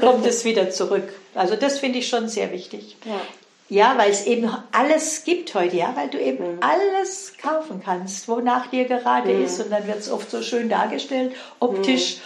kommt 0.00 0.26
es 0.26 0.44
wieder 0.46 0.70
zurück. 0.70 0.85
Also 1.34 1.56
das 1.56 1.78
finde 1.78 1.98
ich 1.98 2.08
schon 2.08 2.28
sehr 2.28 2.52
wichtig. 2.52 2.96
Ja. 3.04 3.20
Ja, 3.68 3.98
weil 3.98 4.12
es 4.12 4.26
eben 4.26 4.48
alles 4.70 5.24
gibt 5.24 5.52
heute, 5.54 5.76
ja, 5.76 5.92
weil 5.96 6.08
du 6.08 6.20
eben 6.20 6.58
alles 6.60 7.32
kaufen 7.42 7.82
kannst, 7.84 8.28
wonach 8.28 8.68
dir 8.68 8.84
gerade 8.84 9.32
ist. 9.32 9.60
Und 9.60 9.72
dann 9.72 9.88
wird 9.88 9.98
es 9.98 10.10
oft 10.10 10.30
so 10.30 10.40
schön 10.40 10.68
dargestellt, 10.68 11.34
optisch, 11.58 12.18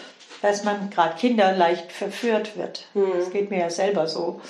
dass 0.43 0.65
man 0.65 0.91
gerade 0.91 1.17
Kinder 1.17 1.53
leicht 1.53 1.93
verführt 1.93 2.59
wird. 2.59 2.85
Das 2.95 3.31
geht 3.31 3.51
mir 3.51 3.59
ja 3.59 3.71
selber 3.71 4.07
so. 4.07 4.43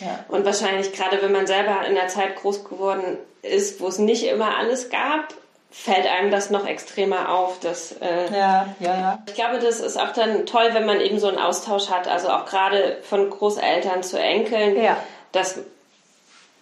Ja. 0.00 0.26
Und 0.28 0.44
wahrscheinlich 0.44 0.92
gerade 0.92 1.22
wenn 1.22 1.32
man 1.32 1.46
selber 1.46 1.86
in 1.86 1.94
der 1.94 2.08
Zeit 2.08 2.36
groß 2.36 2.64
geworden 2.64 3.16
ist, 3.40 3.80
wo 3.80 3.88
es 3.88 3.98
nicht 3.98 4.24
immer 4.24 4.58
alles 4.58 4.90
gab, 4.90 5.32
fällt 5.70 6.06
einem 6.06 6.30
das 6.30 6.50
noch 6.50 6.66
extremer 6.66 7.30
auf. 7.30 7.60
Dass, 7.60 7.92
äh, 8.00 8.26
Ja, 8.32 8.74
ja, 8.80 8.94
ja. 9.00 9.22
Ich 9.26 9.34
glaube, 9.34 9.58
das 9.58 9.80
ist 9.80 10.00
auch 10.00 10.12
dann 10.12 10.46
toll, 10.46 10.70
wenn 10.72 10.86
man 10.86 11.00
eben 11.00 11.18
so 11.18 11.28
einen 11.28 11.38
Austausch 11.38 11.90
hat, 11.90 12.08
also 12.08 12.28
auch 12.30 12.46
gerade 12.46 12.98
von 13.02 13.28
Großeltern 13.30 14.02
zu 14.02 14.18
Enkeln, 14.18 14.82
Ja. 14.82 14.96
dass, 15.32 15.58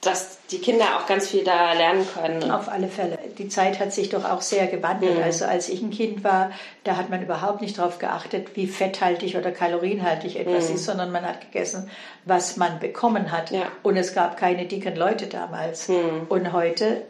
dass 0.01 0.39
die 0.51 0.59
Kinder 0.59 0.85
auch 0.99 1.07
ganz 1.07 1.29
viel 1.29 1.45
da 1.45 1.73
lernen 1.73 2.07
können. 2.13 2.51
Auf 2.51 2.69
alle 2.69 2.89
Fälle. 2.89 3.19
Die 3.39 3.49
Zeit 3.49 3.81
hat 3.81 3.93
sich 3.93 4.11
doch 4.11 4.25
auch 4.29 4.43
sehr 4.43 4.67
gewandelt. 4.67 5.23
Also 5.23 5.47
als 5.47 5.69
ich 5.71 5.81
ein 5.81 5.91
Kind 5.91 6.23
war, 6.25 6.51
da 6.85 6.97
hat 6.97 7.09
man 7.09 7.23
überhaupt 7.23 7.63
nicht 7.63 7.79
darauf 7.79 7.99
geachtet, 7.99 8.55
wie 8.55 8.67
fetthaltig 8.67 9.37
oder 9.37 9.51
kalorienhaltig 9.51 10.37
etwas 10.37 10.69
ist, 10.69 10.85
sondern 10.85 11.11
man 11.11 11.25
hat 11.25 11.41
gegessen, 11.41 11.91
was 12.27 12.57
man 12.59 12.81
bekommen 12.81 13.33
hat. 13.33 13.51
Ja. 13.51 13.63
Und 13.83 13.97
es 13.97 14.13
gab 14.15 14.37
keine 14.37 14.67
dicken 14.67 14.95
Leute 14.97 15.27
damals. 15.27 15.89
Und 16.29 16.53
heute 16.53 17.03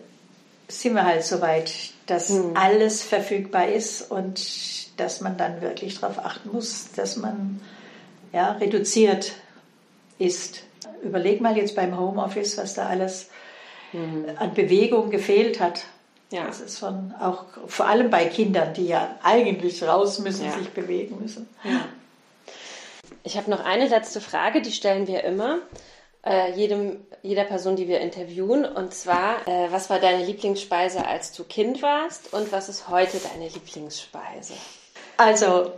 sind 0.68 0.94
wir 0.94 1.04
halt 1.04 1.24
so 1.24 1.40
weit, 1.40 1.72
dass 2.06 2.32
alles 2.54 3.02
verfügbar 3.02 3.68
ist 3.68 4.10
und 4.10 4.40
dass 4.98 5.20
man 5.20 5.36
dann 5.36 5.60
wirklich 5.60 6.00
darauf 6.00 6.18
achten 6.18 6.50
muss, 6.52 6.86
dass 6.96 7.16
man 7.16 7.60
ja, 8.32 8.52
reduziert 8.52 9.32
ist. 10.18 10.62
Überleg 11.02 11.40
mal 11.40 11.56
jetzt 11.56 11.74
beim 11.76 11.98
Homeoffice, 11.98 12.56
was 12.58 12.74
da 12.74 12.86
alles 12.86 13.28
an 14.38 14.54
Bewegung 14.54 15.10
gefehlt 15.10 15.60
hat. 15.60 15.84
Ja. 16.30 16.46
Das 16.46 16.60
ist 16.60 16.80
schon 16.80 17.14
auch 17.20 17.44
vor 17.66 17.86
allem 17.86 18.10
bei 18.10 18.24
Kindern, 18.24 18.74
die 18.74 18.86
ja 18.86 19.16
eigentlich 19.22 19.82
raus 19.84 20.18
müssen, 20.18 20.46
Ja. 20.46 20.52
sich 20.58 20.70
bewegen 20.70 21.18
müssen. 21.20 21.48
Ich 23.22 23.36
habe 23.36 23.50
noch 23.50 23.64
eine 23.64 23.86
letzte 23.88 24.20
Frage, 24.20 24.60
die 24.62 24.72
stellen 24.72 25.06
wir 25.06 25.22
immer 25.22 25.58
äh, 26.26 26.52
jedem, 26.52 27.04
jeder 27.22 27.44
Person, 27.44 27.76
die 27.76 27.88
wir 27.88 28.00
interviewen. 28.00 28.64
Und 28.64 28.94
zwar, 28.94 29.46
äh, 29.46 29.70
was 29.70 29.90
war 29.90 29.98
deine 29.98 30.24
Lieblingsspeise, 30.24 31.06
als 31.06 31.32
du 31.32 31.44
Kind 31.44 31.82
warst? 31.82 32.32
Und 32.32 32.50
was 32.52 32.68
ist 32.68 32.88
heute 32.88 33.18
deine 33.18 33.48
Lieblingsspeise? 33.48 34.54
Also 35.16 35.72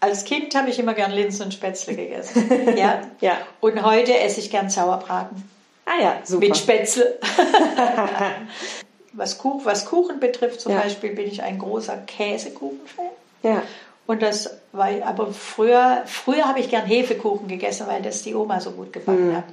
als 0.00 0.24
Kind 0.24 0.54
habe 0.54 0.70
ich 0.70 0.78
immer 0.78 0.94
gern 0.94 1.10
Linsen 1.12 1.46
und 1.46 1.54
Spätzle 1.54 1.94
gegessen. 1.94 2.74
ja? 2.76 3.02
Ja. 3.20 3.38
Und 3.60 3.82
heute 3.82 4.18
esse 4.18 4.40
ich 4.40 4.50
gern 4.50 4.70
Sauerbraten. 4.70 5.48
Ah 5.84 6.02
ja, 6.02 6.20
super. 6.24 6.46
Mit 6.46 6.56
Spätzle. 6.56 7.18
was, 9.12 9.38
Kuch, 9.38 9.64
was 9.64 9.86
Kuchen 9.86 10.20
betrifft 10.20 10.60
zum 10.60 10.72
Ja. 10.72 10.80
Beispiel 10.80 11.14
bin 11.14 11.26
ich 11.28 11.42
ein 11.42 11.58
großer 11.58 11.96
Käsekuchen-Fan. 11.98 13.06
ja. 13.42 13.62
Und 14.06 14.22
das 14.22 14.50
war, 14.72 14.88
aber 15.04 15.32
früher, 15.32 16.02
früher 16.06 16.44
habe 16.46 16.60
ich 16.60 16.70
gern 16.70 16.86
Hefekuchen 16.86 17.48
gegessen, 17.48 17.86
weil 17.88 18.02
das 18.02 18.22
die 18.22 18.34
Oma 18.34 18.60
so 18.60 18.70
gut 18.70 18.92
gebacken 18.92 19.30
Hm. 19.30 19.36
hat. 19.36 19.44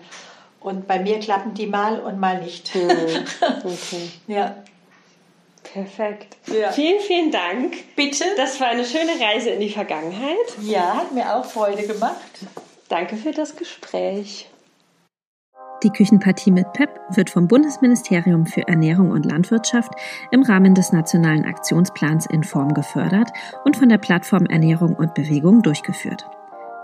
Und 0.60 0.88
bei 0.88 1.00
mir 1.00 1.20
klappen 1.20 1.54
die 1.54 1.68
mal 1.68 2.00
und 2.00 2.20
mal 2.20 2.40
nicht. 2.42 2.72
Okay. 2.76 4.10
ja. 4.28 4.56
Perfekt. 5.64 6.38
Ja. 6.48 6.72
Vielen, 6.72 7.00
vielen 7.02 7.32
Dank. 7.32 7.74
Bitte? 7.96 8.26
Das 8.38 8.60
war 8.60 8.68
eine 8.68 8.86
schöne 8.86 9.20
Reise 9.20 9.50
in 9.50 9.60
die 9.60 9.70
Vergangenheit. 9.70 10.38
ja, 10.62 10.98
hat 10.98 11.12
mir 11.14 11.36
auch 11.36 11.46
Freude 11.46 11.88
gemacht. 11.88 12.16
Danke 12.90 13.16
für 13.16 13.32
das 13.32 13.56
Gespräch. 13.56 14.48
Die 15.84 15.90
Küchenpartie 15.90 16.52
mit 16.52 16.72
PEP 16.72 16.90
wird 17.10 17.30
vom 17.30 17.50
Bundesministerium 17.50 18.46
für 18.46 18.66
Ernährung 18.68 19.12
und 19.12 19.26
Landwirtschaft 19.26 19.92
im 20.32 20.42
Rahmen 20.42 20.76
des 20.76 20.94
Nationalen 20.94 21.44
Aktionsplans 21.46 22.26
in 22.28 22.46
Form 22.46 22.74
gefördert 22.74 23.30
und 23.66 23.76
von 23.76 23.90
der 23.90 23.98
Plattform 23.98 24.46
Ernährung 24.46 24.96
und 24.96 25.14
Bewegung 25.14 25.62
durchgeführt. 25.62 26.26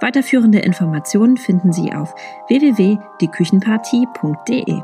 Weiterführende 0.02 0.60
Informationen 0.60 1.38
finden 1.38 1.72
Sie 1.72 1.94
auf 1.94 2.14
www.dieküchenpartie.de. 2.50 4.82